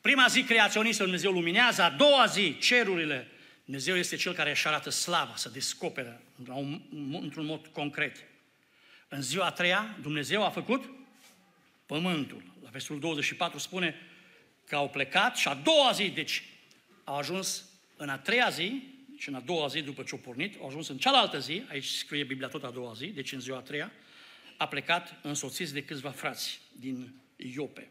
prima 0.00 0.26
zi 0.26 0.42
creaționistă 0.42 1.02
Dumnezeu 1.02 1.32
luminează, 1.32 1.82
a 1.82 1.90
doua 1.90 2.26
zi 2.26 2.58
cerurile, 2.58 3.28
Dumnezeu 3.64 3.96
este 3.96 4.16
Cel 4.16 4.34
care 4.34 4.50
își 4.50 4.66
arată 4.66 4.90
slava, 4.90 5.36
să 5.36 5.48
descoperă 5.48 6.22
într-un 7.20 7.44
mod 7.44 7.66
concret. 7.66 8.16
În 9.08 9.22
ziua 9.22 9.46
a 9.46 9.50
treia, 9.50 9.98
Dumnezeu 10.00 10.44
a 10.44 10.50
făcut 10.50 10.90
pământul. 11.86 12.42
La 12.62 12.68
versetul 12.68 12.98
24 13.00 13.58
spune 13.58 13.94
că 14.66 14.76
au 14.76 14.90
plecat 14.90 15.36
și 15.36 15.48
a 15.48 15.54
doua 15.54 15.92
zi, 15.92 16.10
deci 16.10 16.42
au 17.04 17.16
ajuns 17.16 17.64
în 17.96 18.08
a 18.08 18.18
treia 18.18 18.48
zi, 18.48 18.82
și 19.16 19.28
în 19.28 19.34
a 19.34 19.40
doua 19.40 19.66
zi 19.66 19.80
după 19.80 20.02
ce 20.02 20.14
au 20.14 20.18
pornit, 20.18 20.60
au 20.60 20.66
ajuns 20.66 20.88
în 20.88 20.98
cealaltă 20.98 21.38
zi, 21.38 21.64
aici 21.68 21.86
scrie 21.86 22.24
Biblia 22.24 22.48
tot 22.48 22.64
a 22.64 22.70
doua 22.70 22.92
zi, 22.92 23.06
deci 23.06 23.32
în 23.32 23.40
ziua 23.40 23.58
a 23.58 23.60
treia, 23.60 23.92
a 24.56 24.68
plecat 24.68 25.18
însoțiți 25.22 25.72
de 25.72 25.84
câțiva 25.84 26.10
frați 26.10 26.60
din 26.72 27.14
Iope. 27.36 27.90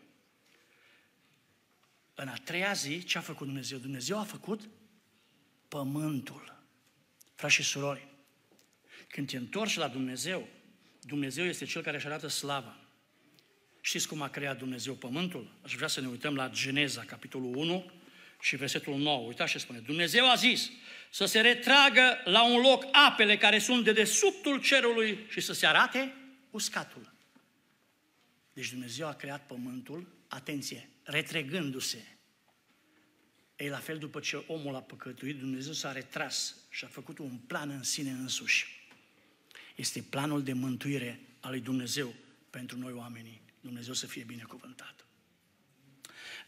În 2.15 2.27
a 2.27 2.35
treia 2.43 2.73
zi, 2.73 3.03
ce 3.03 3.17
a 3.17 3.21
făcut 3.21 3.45
Dumnezeu? 3.45 3.77
Dumnezeu 3.77 4.19
a 4.19 4.23
făcut 4.23 4.69
pământul. 5.73 6.63
Frați 7.35 7.53
și 7.53 7.63
surori, 7.63 8.07
când 9.07 9.29
te 9.29 9.37
întorci 9.37 9.75
la 9.75 9.87
Dumnezeu, 9.87 10.47
Dumnezeu 11.01 11.45
este 11.45 11.65
Cel 11.65 11.81
care 11.81 11.97
își 11.97 12.05
arată 12.05 12.27
slava. 12.27 12.77
Știți 13.81 14.07
cum 14.07 14.21
a 14.21 14.29
creat 14.29 14.57
Dumnezeu 14.57 14.93
pământul? 14.93 15.59
Aș 15.61 15.75
vrea 15.75 15.87
să 15.87 16.01
ne 16.01 16.07
uităm 16.07 16.35
la 16.35 16.49
Geneza, 16.49 17.01
capitolul 17.01 17.55
1, 17.55 17.91
și 18.41 18.55
versetul 18.55 18.97
9. 18.97 19.27
Uitați 19.27 19.51
ce 19.51 19.57
spune. 19.57 19.79
Dumnezeu 19.79 20.29
a 20.29 20.35
zis 20.35 20.69
să 21.11 21.25
se 21.25 21.41
retragă 21.41 22.21
la 22.23 22.43
un 22.43 22.61
loc 22.61 22.85
apele 22.91 23.37
care 23.37 23.59
sunt 23.59 23.83
de 23.83 23.91
desubtul 23.91 24.61
cerului 24.61 25.25
și 25.29 25.41
să 25.41 25.53
se 25.53 25.65
arate 25.65 26.13
uscatul. 26.49 27.13
Deci 28.53 28.69
Dumnezeu 28.69 29.07
a 29.07 29.13
creat 29.13 29.45
pământul, 29.45 30.07
atenție, 30.27 30.89
retregându-se. 31.03 32.12
Ei, 33.63 33.69
la 33.69 33.77
fel 33.77 33.97
după 33.97 34.19
ce 34.19 34.43
omul 34.47 34.75
a 34.75 34.81
păcătuit, 34.81 35.39
Dumnezeu 35.39 35.73
s-a 35.73 35.91
retras 35.91 36.55
și 36.69 36.85
a 36.85 36.87
făcut 36.87 37.17
un 37.17 37.37
plan 37.37 37.69
în 37.69 37.83
sine 37.83 38.09
însuși. 38.09 38.87
Este 39.75 40.01
planul 40.01 40.43
de 40.43 40.53
mântuire 40.53 41.19
al 41.39 41.51
lui 41.51 41.59
Dumnezeu 41.59 42.13
pentru 42.49 42.77
noi 42.77 42.91
oamenii. 42.91 43.41
Dumnezeu 43.59 43.93
să 43.93 44.07
fie 44.07 44.23
binecuvântat. 44.23 45.05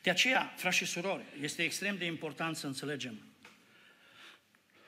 De 0.02 0.10
aceea, 0.10 0.54
frați 0.58 0.78
și 0.78 0.86
surori, 0.86 1.24
este 1.42 1.64
extrem 1.64 1.98
de 1.98 2.06
important 2.06 2.56
să 2.56 2.68
înțelegem 2.68 3.20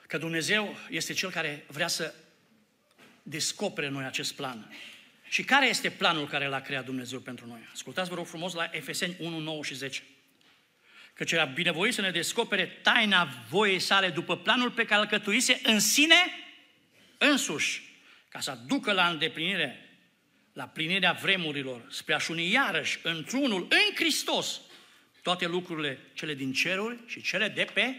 că 0.08 0.18
Dumnezeu 0.18 0.76
este 0.90 1.14
Cel 1.14 1.32
care 1.32 1.66
vrea 1.68 1.88
să 1.88 2.14
descopere 3.24 3.90
noi 3.90 4.06
acest 4.06 4.34
plan. 4.34 4.72
Și 5.30 5.44
care 5.44 5.68
este 5.68 5.92
planul 5.92 6.28
care 6.28 6.48
l-a 6.48 6.62
creat 6.62 6.86
Dumnezeu 6.86 7.20
pentru 7.20 7.48
noi? 7.48 7.70
Ascultați, 7.72 8.10
vă 8.10 8.16
rog 8.16 8.26
frumos, 8.26 8.54
la 8.54 8.70
Efeseni 8.72 9.16
1, 9.20 9.40
9 9.40 9.64
și 9.64 9.76
10. 9.76 10.04
Căci 11.18 11.32
era 11.32 11.46
binevoit 11.46 11.94
să 11.94 12.02
ne 12.02 12.12
descopere 12.12 12.66
taina 12.66 13.28
voiei 13.50 13.80
sale 13.80 14.10
după 14.10 14.38
planul 14.38 14.72
pe 14.72 14.86
care 14.86 15.02
îl 15.02 15.08
cătuise 15.08 15.60
în 15.64 15.80
sine 15.80 16.16
însuși, 17.18 17.82
ca 18.30 18.40
să 18.40 18.52
aducă 18.52 18.92
la 18.92 19.10
îndeplinire, 19.10 20.00
la 20.54 20.68
plinirea 20.68 21.12
vremurilor, 21.12 21.86
spre 21.90 22.14
a-și 22.14 22.32
uni 22.32 22.52
iarăși 22.52 23.00
într-unul 23.04 23.68
în 23.70 23.96
Hristos 23.96 24.62
toate 25.22 25.48
lucrurile, 25.48 26.00
cele 26.14 26.34
din 26.34 26.54
ceruri 26.54 26.98
și 27.06 27.22
cele 27.22 27.48
de 27.48 27.68
pe 27.74 27.96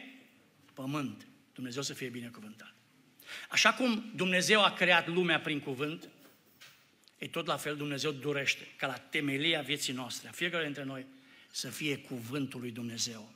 pământ. 0.75 1.27
Dumnezeu 1.55 1.83
să 1.83 1.95
fie 1.95 2.09
binecuvântat. 2.09 2.75
Așa 3.49 3.73
cum 3.73 4.13
Dumnezeu 4.15 4.65
a 4.65 4.73
creat 4.73 5.09
lumea 5.09 5.41
prin 5.41 5.61
cuvânt, 5.61 6.09
e 7.19 7.29
tot 7.29 7.47
la 7.47 7.57
fel 7.57 7.77
Dumnezeu 7.77 8.11
dorește 8.11 8.67
ca 8.77 8.87
la 8.87 8.97
temelia 8.97 9.61
vieții 9.61 9.93
noastre, 9.93 10.29
a 10.29 10.33
fiecare 10.33 10.65
dintre 10.65 10.85
noi, 10.85 11.07
să 11.51 11.69
fie 11.69 11.99
cuvântul 11.99 12.61
lui 12.61 12.71
Dumnezeu. 12.71 13.33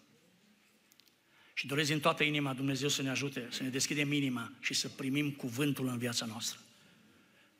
Și 1.55 1.66
doresc 1.66 1.88
din 1.88 2.01
toată 2.01 2.22
inima 2.22 2.55
Dumnezeu 2.55 2.88
să 2.88 3.03
ne 3.03 3.11
ajute, 3.11 3.46
să 3.51 3.62
ne 3.62 3.68
deschidem 3.68 4.12
inima 4.12 4.53
și 4.61 4.75
să 4.75 4.88
primim 4.88 5.31
cuvântul 5.31 5.87
în 5.88 5.98
viața 5.98 6.27
noastră. 6.27 6.61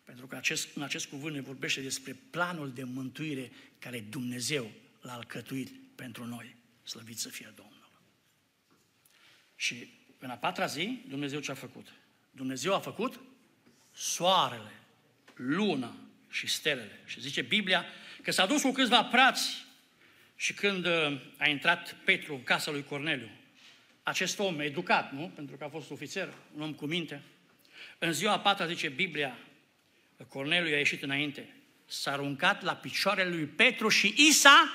Pentru 0.05 0.27
că 0.27 0.37
acest, 0.37 0.77
în 0.77 0.83
acest 0.83 1.07
cuvânt 1.07 1.35
ne 1.35 1.41
vorbește 1.41 1.81
despre 1.81 2.17
planul 2.31 2.73
de 2.73 2.85
mântuire 2.85 3.53
care 3.79 4.01
Dumnezeu 4.01 4.71
l-a 5.01 5.12
alcătuit 5.12 5.73
pentru 5.95 6.25
noi. 6.25 6.57
Slăvit 6.83 7.19
să 7.19 7.29
fie 7.29 7.53
Domnul. 7.57 7.91
Și 9.57 9.88
în 10.19 10.31
a 10.31 10.37
patra 10.37 10.67
zi, 10.67 10.99
Dumnezeu 11.09 11.41
ce 11.41 11.51
a 11.51 11.55
făcut? 11.55 11.93
Dumnezeu 12.31 12.75
a 12.75 12.81
făcut 12.81 13.21
soarele, 13.93 14.73
luna 15.35 15.97
și 16.31 16.47
stelele. 16.47 17.01
Și 17.07 17.21
zice 17.21 17.43
Biblia 17.43 17.85
că 18.23 18.31
s-a 18.31 18.47
dus 18.47 18.62
cu 18.62 18.73
câțiva 18.73 19.05
prați 19.05 19.65
și 20.43 20.53
când 20.53 20.87
uh, 20.87 21.21
a 21.37 21.49
intrat 21.49 21.97
Petru 22.05 22.35
în 22.35 22.43
casa 22.43 22.71
lui 22.71 22.85
Corneliu, 22.85 23.31
acest 24.03 24.39
om 24.39 24.61
educat, 24.61 25.13
nu? 25.13 25.33
Pentru 25.35 25.57
că 25.57 25.65
a 25.65 25.69
fost 25.69 25.91
ofițer, 25.91 26.35
un 26.55 26.63
om 26.63 26.73
cu 26.73 26.87
minte. 26.87 27.23
În 27.99 28.13
ziua 28.13 28.33
a 28.33 28.41
patra, 28.41 28.67
zice 28.67 28.89
Biblia, 28.89 29.39
Corneliu 30.29 30.75
a 30.75 30.79
ieșit 30.79 31.03
înainte, 31.03 31.57
s-a 31.87 32.13
aruncat 32.13 32.63
la 32.63 32.75
picioarele 32.75 33.31
lui 33.31 33.45
Petru 33.45 33.89
și 33.89 34.15
Isa 34.17 34.73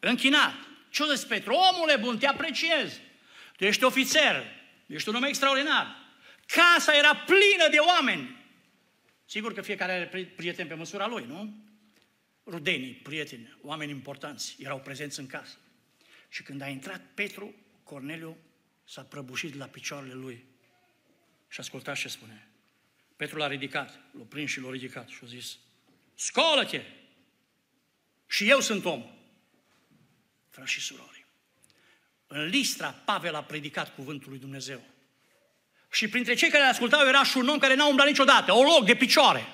închinat. 0.00 0.54
Ce-o 0.90 1.06
zis 1.06 1.24
Petru? 1.24 1.52
Omule 1.52 1.96
bun, 1.96 2.18
te 2.18 2.26
apreciez. 2.26 3.00
Tu 3.56 3.64
ești 3.64 3.84
ofițer, 3.84 4.44
ești 4.86 5.08
un 5.08 5.14
om 5.14 5.22
extraordinar. 5.22 5.96
Casa 6.46 6.96
era 6.96 7.16
plină 7.16 7.68
de 7.70 7.78
oameni. 7.78 8.36
Sigur 9.24 9.54
că 9.54 9.62
fiecare 9.62 9.92
are 9.92 10.26
prieteni 10.36 10.68
pe 10.68 10.74
măsura 10.74 11.06
lui, 11.06 11.24
nu? 11.28 11.54
Rudenii, 12.46 12.92
prieteni, 12.92 13.56
oameni 13.62 13.90
importanți, 13.90 14.56
erau 14.58 14.80
prezenți 14.80 15.18
în 15.18 15.26
casă. 15.26 15.56
Și 16.28 16.42
când 16.42 16.60
a 16.60 16.68
intrat 16.68 17.00
Petru, 17.14 17.54
Corneliu 17.82 18.36
s-a 18.84 19.02
prăbușit 19.02 19.54
la 19.54 19.66
picioarele 19.66 20.14
lui. 20.14 20.44
Și 21.48 21.60
ascultați 21.60 22.00
ce 22.00 22.08
spune. 22.08 22.48
Petru 23.16 23.36
l-a 23.36 23.46
ridicat, 23.46 24.00
l-a 24.18 24.24
prins 24.28 24.50
și 24.50 24.60
l-a 24.60 24.70
ridicat 24.70 25.08
și 25.08 25.18
a 25.22 25.26
zis, 25.26 25.56
scolă-te! 26.14 26.82
Și 28.26 28.48
eu 28.48 28.60
sunt 28.60 28.84
om 28.84 29.04
frați 30.48 30.70
și 30.70 30.80
surori. 30.80 31.26
În 32.26 32.46
Listra, 32.46 32.90
Pavel 32.90 33.34
a 33.34 33.44
predicat 33.44 33.94
cuvântul 33.94 34.30
lui 34.30 34.38
Dumnezeu. 34.38 34.84
Și 35.90 36.08
printre 36.08 36.34
cei 36.34 36.50
care 36.50 36.64
ascultau 36.64 37.06
era 37.06 37.24
și 37.24 37.36
un 37.36 37.48
om 37.48 37.58
care 37.58 37.74
n-a 37.74 37.86
umblat 37.86 38.06
niciodată, 38.06 38.52
o 38.52 38.62
loc 38.62 38.84
de 38.84 38.94
picioare. 38.94 39.46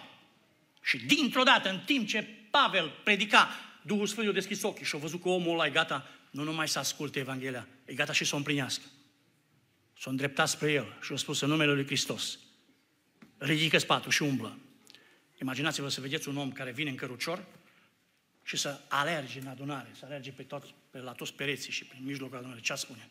Și 0.82 0.98
dintr-o 0.98 1.42
dată, 1.42 1.68
în 1.68 1.80
timp 1.80 2.08
ce 2.08 2.39
Pavel 2.50 2.92
predica, 3.04 3.48
Duhul 3.82 4.06
Sfânt 4.06 4.26
i-a 4.26 4.32
deschis 4.32 4.62
ochii 4.62 4.84
și 4.84 4.96
a 4.96 4.98
văzut 4.98 5.22
că 5.22 5.28
omul 5.28 5.52
ăla 5.52 5.66
e 5.66 5.70
gata 5.70 6.08
nu 6.30 6.42
numai 6.42 6.68
să 6.68 6.78
asculte 6.78 7.18
Evanghelia, 7.18 7.66
e 7.84 7.94
gata 7.94 8.12
și 8.12 8.24
să 8.24 8.34
o 8.34 8.36
împlinească. 8.36 8.84
S-a 9.98 10.10
îndreptat 10.10 10.48
spre 10.48 10.72
el 10.72 10.98
și 11.02 11.12
a 11.12 11.16
spus 11.16 11.40
în 11.40 11.48
numele 11.48 11.72
lui 11.72 11.86
Hristos, 11.86 12.38
ridică 13.38 13.78
spatul 13.78 14.10
și 14.10 14.22
umblă. 14.22 14.58
Imaginați-vă 15.40 15.88
să 15.88 16.00
vedeți 16.00 16.28
un 16.28 16.36
om 16.36 16.52
care 16.52 16.70
vine 16.70 16.90
în 16.90 16.96
cărucior 16.96 17.44
și 18.42 18.56
să 18.56 18.80
alerge 18.88 19.38
în 19.40 19.46
adunare, 19.46 19.90
să 19.98 20.04
alerge 20.04 20.30
pe, 20.30 20.42
tot, 20.42 20.64
pe 20.90 20.98
la 20.98 21.12
toți 21.12 21.34
pereții 21.34 21.72
și 21.72 21.84
prin 21.84 22.04
mijlocul 22.04 22.36
adunării. 22.36 22.62
Ce 22.62 22.74
spune? 22.74 23.08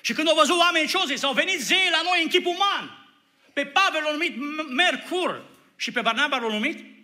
Și 0.00 0.12
când 0.12 0.28
au 0.28 0.34
văzut 0.34 0.58
oamenii 0.58 0.88
ce 0.88 1.16
s-au 1.16 1.32
venit 1.32 1.60
zei 1.60 1.90
la 1.90 2.02
noi 2.02 2.22
în 2.22 2.28
chip 2.28 2.46
uman. 2.46 3.06
Pe 3.52 3.64
Pavel 3.64 4.02
l-au 4.02 4.12
numit 4.12 4.36
Mercur 4.70 5.44
și 5.76 5.92
pe 5.92 6.00
Barnaba 6.00 6.38
l-au 6.38 6.50
numit 6.50 6.97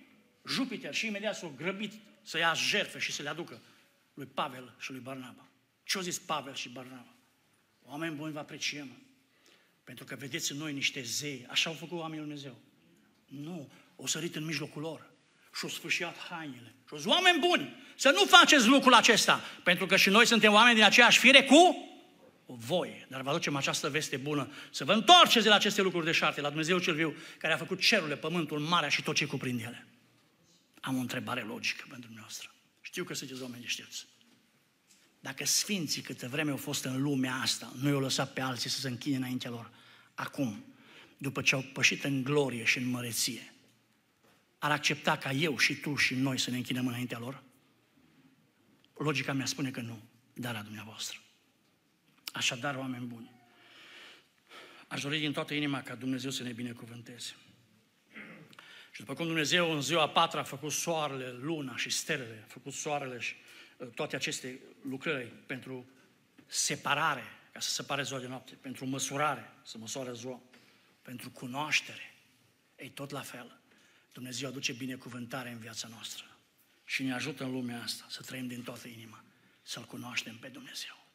Jupiter 0.49 0.95
și 0.95 1.07
imediat 1.07 1.37
s-au 1.37 1.55
grăbit 1.57 1.93
să 2.23 2.39
ia 2.39 2.55
jertfe 2.55 2.99
și 2.99 3.13
să 3.13 3.23
le 3.23 3.29
aducă 3.29 3.61
lui 4.15 4.27
Pavel 4.27 4.75
și 4.79 4.91
lui 4.91 5.01
Barnaba. 5.01 5.49
Ce-au 5.85 6.03
zis 6.03 6.19
Pavel 6.19 6.55
și 6.55 6.69
Barnaba? 6.69 7.15
Oameni 7.83 8.15
buni 8.15 8.33
vă 8.33 8.39
apreciem. 8.39 8.89
Pentru 9.85 10.05
că 10.05 10.15
vedeți 10.15 10.53
în 10.53 10.59
noi 10.59 10.73
niște 10.73 11.03
zei. 11.03 11.47
Așa 11.51 11.71
au 11.71 11.77
făcut 11.77 11.99
oamenii 11.99 12.25
Lui 12.25 12.35
Dumnezeu. 12.35 12.61
Nu, 13.27 13.71
o 13.97 14.07
sărit 14.07 14.37
în 14.37 14.45
mijlocul 14.45 14.83
lor 14.83 15.11
și-au 15.57 15.71
sfâșiat 15.71 16.19
hainele. 16.19 16.75
Și-au 16.89 17.01
zis, 17.01 17.11
oameni 17.11 17.39
buni, 17.39 17.77
să 17.97 18.11
nu 18.11 18.25
faceți 18.25 18.67
lucrul 18.67 18.95
acesta, 18.95 19.41
pentru 19.63 19.87
că 19.87 19.97
și 19.97 20.11
noi 20.11 20.27
suntem 20.27 20.53
oameni 20.53 20.75
din 20.75 20.85
aceeași 20.85 21.19
fire 21.19 21.43
cu 21.45 21.89
voi. 22.47 23.07
Dar 23.09 23.23
vă 23.23 23.31
aducem 23.31 23.57
această 23.57 23.89
veste 23.89 24.17
bună, 24.17 24.53
să 24.71 24.85
vă 24.85 24.93
întoarceți 24.93 25.45
de 25.45 25.49
la 25.49 25.55
aceste 25.55 25.83
lucruri 25.83 26.05
de 26.05 26.13
șarte, 26.13 26.41
la 26.41 26.49
Dumnezeu 26.49 26.79
cel 26.79 26.95
viu, 26.95 27.17
care 27.39 27.53
a 27.53 27.57
făcut 27.57 27.81
cerurile, 27.81 28.17
pământul, 28.17 28.59
marea 28.59 28.89
și 28.89 29.03
tot 29.03 29.15
ce 29.15 29.27
cuprinde 29.27 29.63
ele. 29.63 29.87
Am 30.85 30.97
o 30.97 31.01
întrebare 31.01 31.41
logică 31.41 31.85
pentru 31.89 32.07
dumneavoastră. 32.07 32.55
Știu 32.81 33.05
că 33.05 33.15
sunteți 33.15 33.43
oameni 33.43 33.63
deștepți. 33.63 34.07
Dacă 35.21 35.45
sfinții 35.45 36.03
câte 36.03 36.27
vreme 36.27 36.51
au 36.51 36.57
fost 36.57 36.85
în 36.85 37.03
lumea 37.03 37.35
asta, 37.35 37.73
nu 37.81 37.89
i-au 37.89 38.01
lăsat 38.01 38.33
pe 38.33 38.41
alții 38.41 38.71
să 38.71 38.81
se 38.81 38.89
închine 38.89 39.17
înaintea 39.17 39.51
lor, 39.51 39.71
acum, 40.15 40.65
după 41.19 41.43
ce 41.43 41.55
au 41.55 41.63
pășit 41.73 42.05
în 42.05 42.23
glorie 42.23 42.65
și 42.65 42.79
în 42.79 42.89
măreție, 42.89 43.55
ar 44.59 44.71
accepta 44.71 45.17
ca 45.17 45.33
eu 45.33 45.59
și 45.59 45.75
tu 45.75 45.95
și 45.95 46.15
noi 46.15 46.39
să 46.39 46.51
ne 46.51 46.57
închinăm 46.57 46.87
înaintea 46.87 47.19
lor? 47.19 47.43
Logica 48.95 49.33
mea 49.33 49.47
spune 49.47 49.71
că 49.71 49.81
nu, 49.81 50.03
dar 50.33 50.57
a 50.57 50.63
dumneavoastră. 50.63 51.19
Așadar, 52.33 52.77
oameni 52.77 53.07
buni, 53.07 53.31
aș 54.89 55.03
dori 55.03 55.19
din 55.19 55.33
toată 55.33 55.55
inima 55.55 55.83
ca 55.83 55.95
Dumnezeu 55.95 56.31
să 56.31 56.43
ne 56.43 56.53
binecuvânteze. 56.53 57.35
Și 58.95 59.01
după 59.01 59.15
cum 59.15 59.27
Dumnezeu 59.27 59.73
în 59.73 59.83
ziua 59.83 60.03
a 60.03 60.09
patra 60.09 60.41
a 60.41 60.43
făcut 60.43 60.73
soarele, 60.73 61.31
luna 61.31 61.77
și 61.77 61.91
stelele, 61.91 62.43
a 62.45 62.51
făcut 62.53 62.73
soarele 62.73 63.19
și 63.19 63.35
uh, 63.77 63.89
toate 63.89 64.17
aceste 64.17 64.61
lucrări 64.89 65.33
pentru 65.47 65.87
separare, 66.47 67.25
ca 67.53 67.61
să 67.61 67.71
separe 67.71 68.03
ziua 68.03 68.19
de 68.19 68.27
noapte, 68.27 68.55
pentru 68.61 68.87
măsurare, 68.87 69.53
să 69.63 69.79
măsoare 69.79 70.13
ziua, 70.13 70.41
pentru 71.03 71.31
cunoaștere, 71.31 72.15
ei 72.77 72.89
tot 72.89 73.11
la 73.11 73.21
fel. 73.21 73.61
Dumnezeu 74.13 74.49
aduce 74.49 74.73
binecuvântare 74.73 75.51
în 75.51 75.59
viața 75.59 75.89
noastră 75.89 76.25
și 76.85 77.03
ne 77.03 77.13
ajută 77.13 77.45
în 77.45 77.53
lumea 77.53 77.83
asta 77.83 78.05
să 78.09 78.23
trăim 78.23 78.47
din 78.47 78.63
toată 78.63 78.89
inima, 78.89 79.25
să-L 79.63 79.85
cunoaștem 79.85 80.37
pe 80.37 80.49
Dumnezeu. 80.49 81.07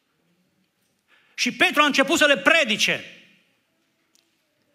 Și 1.34 1.52
Petru 1.52 1.82
a 1.82 1.86
început 1.86 2.18
să 2.18 2.26
le 2.26 2.38
predice. 2.38 3.04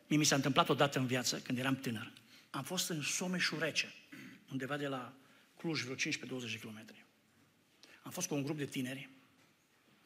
Mie 0.07 0.17
mi 0.17 0.25
s-a 0.25 0.35
întâmplat 0.35 0.69
odată 0.69 0.99
în 0.99 1.05
viață, 1.05 1.39
când 1.39 1.57
eram 1.57 1.75
tânăr. 1.75 2.11
Am 2.55 2.63
fost 2.63 2.89
în 2.89 3.01
Someșul 3.01 3.59
Rece, 3.59 3.93
undeva 4.51 4.77
de 4.77 4.87
la 4.87 5.13
Cluj, 5.57 5.81
vreo 5.81 5.95
15-20 5.95 5.97
de 6.51 6.57
kilometri. 6.59 7.05
Am 8.03 8.11
fost 8.11 8.27
cu 8.27 8.35
un 8.35 8.43
grup 8.43 8.57
de 8.57 8.65
tineri. 8.65 9.09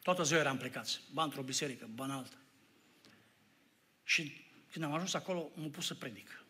Toată 0.02 0.22
ziua 0.22 0.40
eram 0.40 0.56
plecați, 0.56 1.00
ba 1.12 1.22
într-o 1.22 1.42
biserică, 1.42 1.88
ba 1.94 2.04
în 2.04 2.10
altă. 2.10 2.36
Și 4.02 4.32
când 4.70 4.84
am 4.84 4.92
ajuns 4.92 5.14
acolo, 5.14 5.50
m-am 5.54 5.70
pus 5.70 5.86
să 5.86 5.94
predic. 5.94 6.44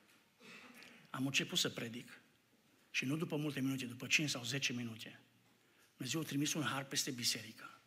Am 1.10 1.26
început 1.26 1.58
să 1.58 1.70
predic 1.70 2.20
și 2.90 3.04
nu 3.04 3.16
după 3.16 3.36
multe 3.36 3.60
minute, 3.60 3.84
după 3.84 4.06
5 4.06 4.30
sau 4.30 4.44
10 4.44 4.72
minute, 4.72 5.20
Dumnezeu 5.96 6.20
a 6.20 6.24
trimis 6.24 6.54
un 6.54 6.62
har 6.62 6.84
peste 6.84 7.10
biserică. 7.10 7.80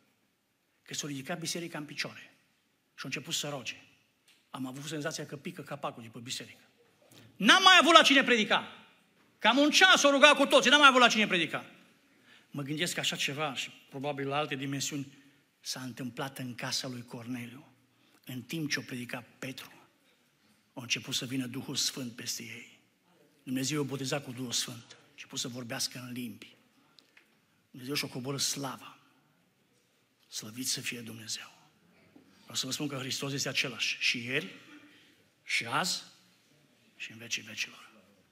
Că 0.82 0.94
s-a 0.94 1.06
ridicat 1.06 1.38
biserica 1.38 1.78
în 1.78 1.84
picioare 1.84 2.36
și 2.94 3.02
a 3.02 3.04
început 3.04 3.34
să 3.34 3.48
roge. 3.48 3.82
Am 4.50 4.66
avut 4.66 4.84
senzația 4.84 5.26
că 5.26 5.36
pică 5.36 5.62
capacul 5.62 6.02
de 6.02 6.08
pe 6.08 6.18
biserică. 6.18 6.68
N-am 7.36 7.62
mai 7.62 7.78
avut 7.80 7.92
la 7.94 8.02
cine 8.02 8.22
predica. 8.22 8.68
Cam 9.38 9.58
un 9.58 9.70
ceas 9.70 10.02
o 10.02 10.10
ruga 10.10 10.34
cu 10.34 10.46
toții, 10.46 10.70
n-am 10.70 10.80
mai 10.80 10.88
avut 10.88 11.00
la 11.00 11.08
cine 11.08 11.26
predica. 11.26 11.64
Mă 12.50 12.62
gândesc 12.62 12.94
că 12.94 13.00
așa 13.00 13.16
ceva 13.16 13.54
și 13.54 13.70
probabil 13.88 14.28
la 14.28 14.36
alte 14.36 14.54
dimensiuni 14.54 15.12
s-a 15.60 15.80
întâmplat 15.80 16.38
în 16.38 16.54
casa 16.54 16.88
lui 16.88 17.04
Corneliu. 17.04 17.68
În 18.24 18.42
timp 18.42 18.70
ce 18.70 18.78
o 18.78 18.82
predica 18.82 19.24
Petru, 19.38 19.72
a 20.74 20.80
început 20.80 21.14
să 21.14 21.24
vină 21.24 21.46
Duhul 21.46 21.76
Sfânt 21.76 22.12
peste 22.12 22.42
ei. 22.42 22.80
Dumnezeu 23.42 23.80
o 23.80 23.84
boteza 23.84 24.20
cu 24.20 24.32
Duhul 24.32 24.52
Sfânt 24.52 24.86
și 24.88 24.94
a 24.96 25.10
început 25.10 25.38
să 25.38 25.48
vorbească 25.48 26.04
în 26.06 26.12
limbi. 26.12 26.56
Dumnezeu 27.70 27.94
și-a 27.94 28.08
coborât 28.08 28.40
slava. 28.40 28.98
Slăvit 30.28 30.68
să 30.68 30.80
fie 30.80 31.00
Dumnezeu. 31.00 31.52
Vreau 32.40 32.56
să 32.56 32.66
vă 32.66 32.72
spun 32.72 32.88
că 32.88 32.96
Hristos 32.96 33.32
este 33.32 33.48
același 33.48 33.96
și 34.00 34.24
ieri, 34.24 34.54
și 35.44 35.66
azi, 35.66 36.02
și 37.04 37.10
în 37.10 37.18
vecii 37.18 37.42
vecilor. 37.42 37.90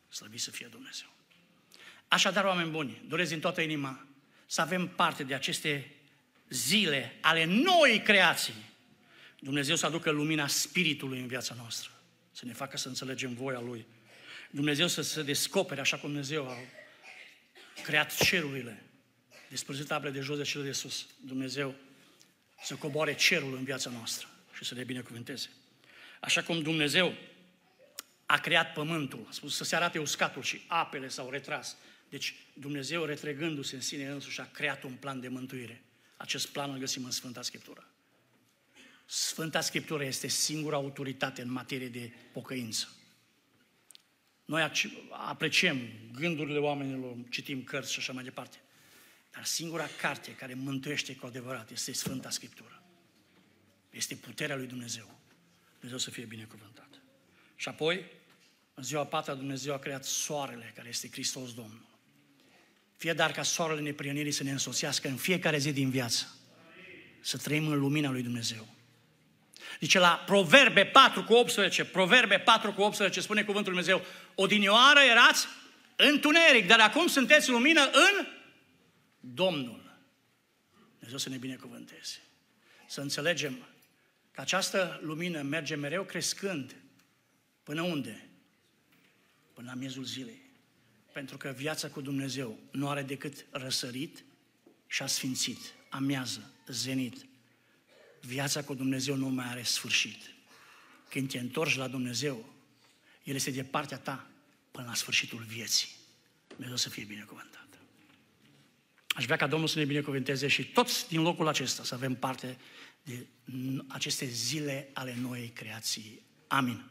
Slăvit 0.08 0.40
să 0.40 0.50
fie 0.50 0.66
Dumnezeu. 0.70 1.06
Așadar, 2.08 2.44
oameni 2.44 2.70
buni, 2.70 3.02
doresc 3.08 3.30
din 3.30 3.40
toată 3.40 3.60
inima 3.60 4.06
să 4.46 4.60
avem 4.60 4.88
parte 4.88 5.22
de 5.22 5.34
aceste 5.34 5.90
zile 6.48 7.16
ale 7.20 7.44
noi 7.44 8.02
creații. 8.04 8.54
Dumnezeu 9.38 9.76
să 9.76 9.86
aducă 9.86 10.10
lumina 10.10 10.46
Spiritului 10.46 11.18
în 11.18 11.26
viața 11.26 11.54
noastră, 11.54 11.90
să 12.32 12.44
ne 12.46 12.52
facă 12.52 12.76
să 12.76 12.88
înțelegem 12.88 13.34
voia 13.34 13.60
Lui. 13.60 13.86
Dumnezeu 14.50 14.86
să 14.86 15.02
se 15.02 15.22
descopere 15.22 15.80
așa 15.80 15.96
cum 15.96 16.08
Dumnezeu 16.08 16.48
a 16.48 16.56
creat 17.82 18.16
cerurile, 18.16 18.82
despărțit 19.48 19.86
tablele 19.86 20.14
de 20.14 20.20
jos 20.20 20.36
de 20.36 20.42
cele 20.42 20.64
de 20.64 20.72
sus. 20.72 21.06
Dumnezeu 21.20 21.74
să 22.62 22.74
coboare 22.74 23.14
cerul 23.14 23.56
în 23.56 23.64
viața 23.64 23.90
noastră 23.90 24.28
și 24.56 24.64
să 24.64 24.74
ne 24.74 24.84
binecuvânteze. 24.84 25.50
Așa 26.20 26.42
cum 26.42 26.62
Dumnezeu 26.62 27.14
a 28.32 28.38
creat 28.38 28.72
pământul, 28.72 29.26
a 29.28 29.32
spus 29.32 29.56
să 29.56 29.64
se 29.64 29.76
arate 29.76 29.98
uscatul 29.98 30.42
și 30.42 30.62
apele 30.66 31.08
s-au 31.08 31.30
retras. 31.30 31.76
Deci 32.08 32.34
Dumnezeu, 32.52 33.04
retregându-se 33.04 33.74
în 33.74 33.80
sine 33.80 34.06
însuși, 34.08 34.40
a 34.40 34.50
creat 34.50 34.82
un 34.82 34.92
plan 34.92 35.20
de 35.20 35.28
mântuire. 35.28 35.82
Acest 36.16 36.48
plan 36.48 36.70
îl 36.70 36.78
găsim 36.78 37.04
în 37.04 37.10
Sfânta 37.10 37.42
Scriptură. 37.42 37.88
Sfânta 39.06 39.60
Scriptură 39.60 40.04
este 40.04 40.28
singura 40.28 40.76
autoritate 40.76 41.42
în 41.42 41.50
materie 41.50 41.88
de 41.88 42.12
pocăință. 42.32 42.88
Noi 44.44 44.70
apreciem 45.10 45.90
gândurile 46.12 46.58
oamenilor, 46.58 47.16
citim 47.30 47.62
cărți 47.62 47.92
și 47.92 47.98
așa 47.98 48.12
mai 48.12 48.24
departe. 48.24 48.56
Dar 49.30 49.44
singura 49.44 49.86
carte 50.00 50.34
care 50.34 50.54
mântuiește 50.54 51.16
cu 51.16 51.26
adevărat 51.26 51.70
este 51.70 51.92
Sfânta 51.92 52.30
Scriptură. 52.30 52.82
Este 53.90 54.14
puterea 54.14 54.56
lui 54.56 54.66
Dumnezeu. 54.66 55.18
Dumnezeu 55.72 55.98
să 55.98 56.10
fie 56.10 56.24
binecuvântat. 56.24 56.88
Și 57.56 57.68
apoi, 57.68 58.20
în 58.74 58.82
ziua 58.82 59.04
patra, 59.06 59.34
Dumnezeu 59.34 59.74
a 59.74 59.78
creat 59.78 60.04
soarele, 60.04 60.72
care 60.74 60.88
este 60.88 61.08
Hristos 61.10 61.54
Domnul. 61.54 61.90
Fie 62.96 63.12
dar 63.12 63.32
ca 63.32 63.42
soarele 63.42 63.80
neprienirii 63.80 64.32
să 64.32 64.42
ne 64.42 64.50
însoțească 64.50 65.08
în 65.08 65.16
fiecare 65.16 65.58
zi 65.58 65.72
din 65.72 65.90
viață. 65.90 66.36
Să 67.20 67.36
trăim 67.36 67.66
în 67.66 67.78
lumina 67.78 68.10
lui 68.10 68.22
Dumnezeu. 68.22 68.66
Zice 69.80 69.98
la 69.98 70.22
Proverbe 70.26 70.84
4 70.84 71.24
cu 71.24 71.32
18, 71.32 71.84
Proverbe 71.84 72.38
4 72.38 72.72
cu 72.72 72.82
18 72.82 73.20
spune 73.20 73.44
cuvântul 73.44 73.72
Lui 73.72 73.82
Dumnezeu, 73.82 74.06
odinioară 74.34 75.00
erați 75.00 75.46
întuneric, 75.96 76.66
dar 76.66 76.80
acum 76.80 77.06
sunteți 77.06 77.50
lumină 77.50 77.90
în 77.92 78.26
Domnul. 79.20 80.00
Dumnezeu 80.92 81.18
să 81.18 81.28
ne 81.28 81.36
binecuvânteze. 81.36 82.18
Să 82.88 83.00
înțelegem 83.00 83.66
că 84.30 84.40
această 84.40 85.00
lumină 85.02 85.40
merge 85.40 85.74
mereu 85.74 86.04
crescând. 86.04 86.74
Până 87.62 87.82
unde? 87.82 88.31
Până 89.54 89.70
la 89.70 89.74
miezul 89.74 90.04
zilei. 90.04 90.40
Pentru 91.12 91.36
că 91.36 91.54
viața 91.56 91.88
cu 91.88 92.00
Dumnezeu 92.00 92.58
nu 92.70 92.88
are 92.88 93.02
decât 93.02 93.46
răsărit 93.50 94.24
și 94.86 95.02
a 95.02 95.06
sfințit, 95.06 95.58
amiază, 95.88 96.50
zenit. 96.66 97.26
Viața 98.20 98.62
cu 98.62 98.74
Dumnezeu 98.74 99.14
nu 99.14 99.28
mai 99.28 99.46
are 99.46 99.62
sfârșit. 99.62 100.20
Când 101.08 101.30
te 101.30 101.38
întorci 101.38 101.76
la 101.76 101.88
Dumnezeu, 101.88 102.54
El 103.24 103.34
este 103.34 103.50
de 103.50 103.64
partea 103.64 103.98
ta 103.98 104.30
până 104.70 104.86
la 104.86 104.94
sfârșitul 104.94 105.44
vieții. 105.48 105.88
Dumnezeu 106.48 106.76
să 106.76 106.88
fie 106.88 107.04
binecuvântat. 107.04 107.68
Aș 109.08 109.24
vrea 109.24 109.36
ca 109.36 109.46
Domnul 109.46 109.68
să 109.68 109.78
ne 109.78 109.84
binecuvânteze 109.84 110.48
și 110.48 110.64
toți 110.64 111.08
din 111.08 111.22
locul 111.22 111.48
acesta 111.48 111.84
să 111.84 111.94
avem 111.94 112.14
parte 112.14 112.58
de 113.02 113.26
aceste 113.88 114.26
zile 114.26 114.90
ale 114.92 115.16
noii 115.20 115.48
creații. 115.48 116.22
Amin. 116.46 116.82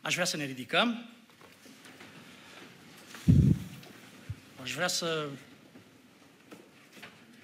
Aș 0.00 0.12
vrea 0.12 0.24
să 0.24 0.36
ne 0.36 0.44
ridicăm. 0.44 1.12
Aș 4.62 4.74
vrea 4.74 4.88
să 4.88 5.28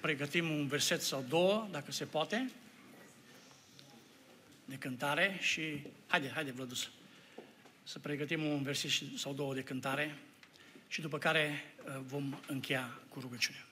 pregătim 0.01 0.49
un 0.49 0.67
verset 0.67 1.01
sau 1.01 1.25
două, 1.29 1.67
dacă 1.71 1.91
se 1.91 2.05
poate, 2.05 2.51
de 4.65 4.75
cântare 4.75 5.37
și... 5.41 5.81
Haide, 6.07 6.29
haide, 6.29 6.51
Vlădus, 6.51 6.89
să 7.83 7.99
pregătim 7.99 8.43
un 8.43 8.63
verset 8.63 8.91
sau 9.17 9.33
două 9.33 9.53
de 9.53 9.61
cântare 9.61 10.17
și 10.87 11.01
după 11.01 11.17
care 11.17 11.73
uh, 11.85 12.01
vom 12.07 12.39
încheia 12.47 12.99
cu 13.09 13.19
rugăciune. 13.19 13.65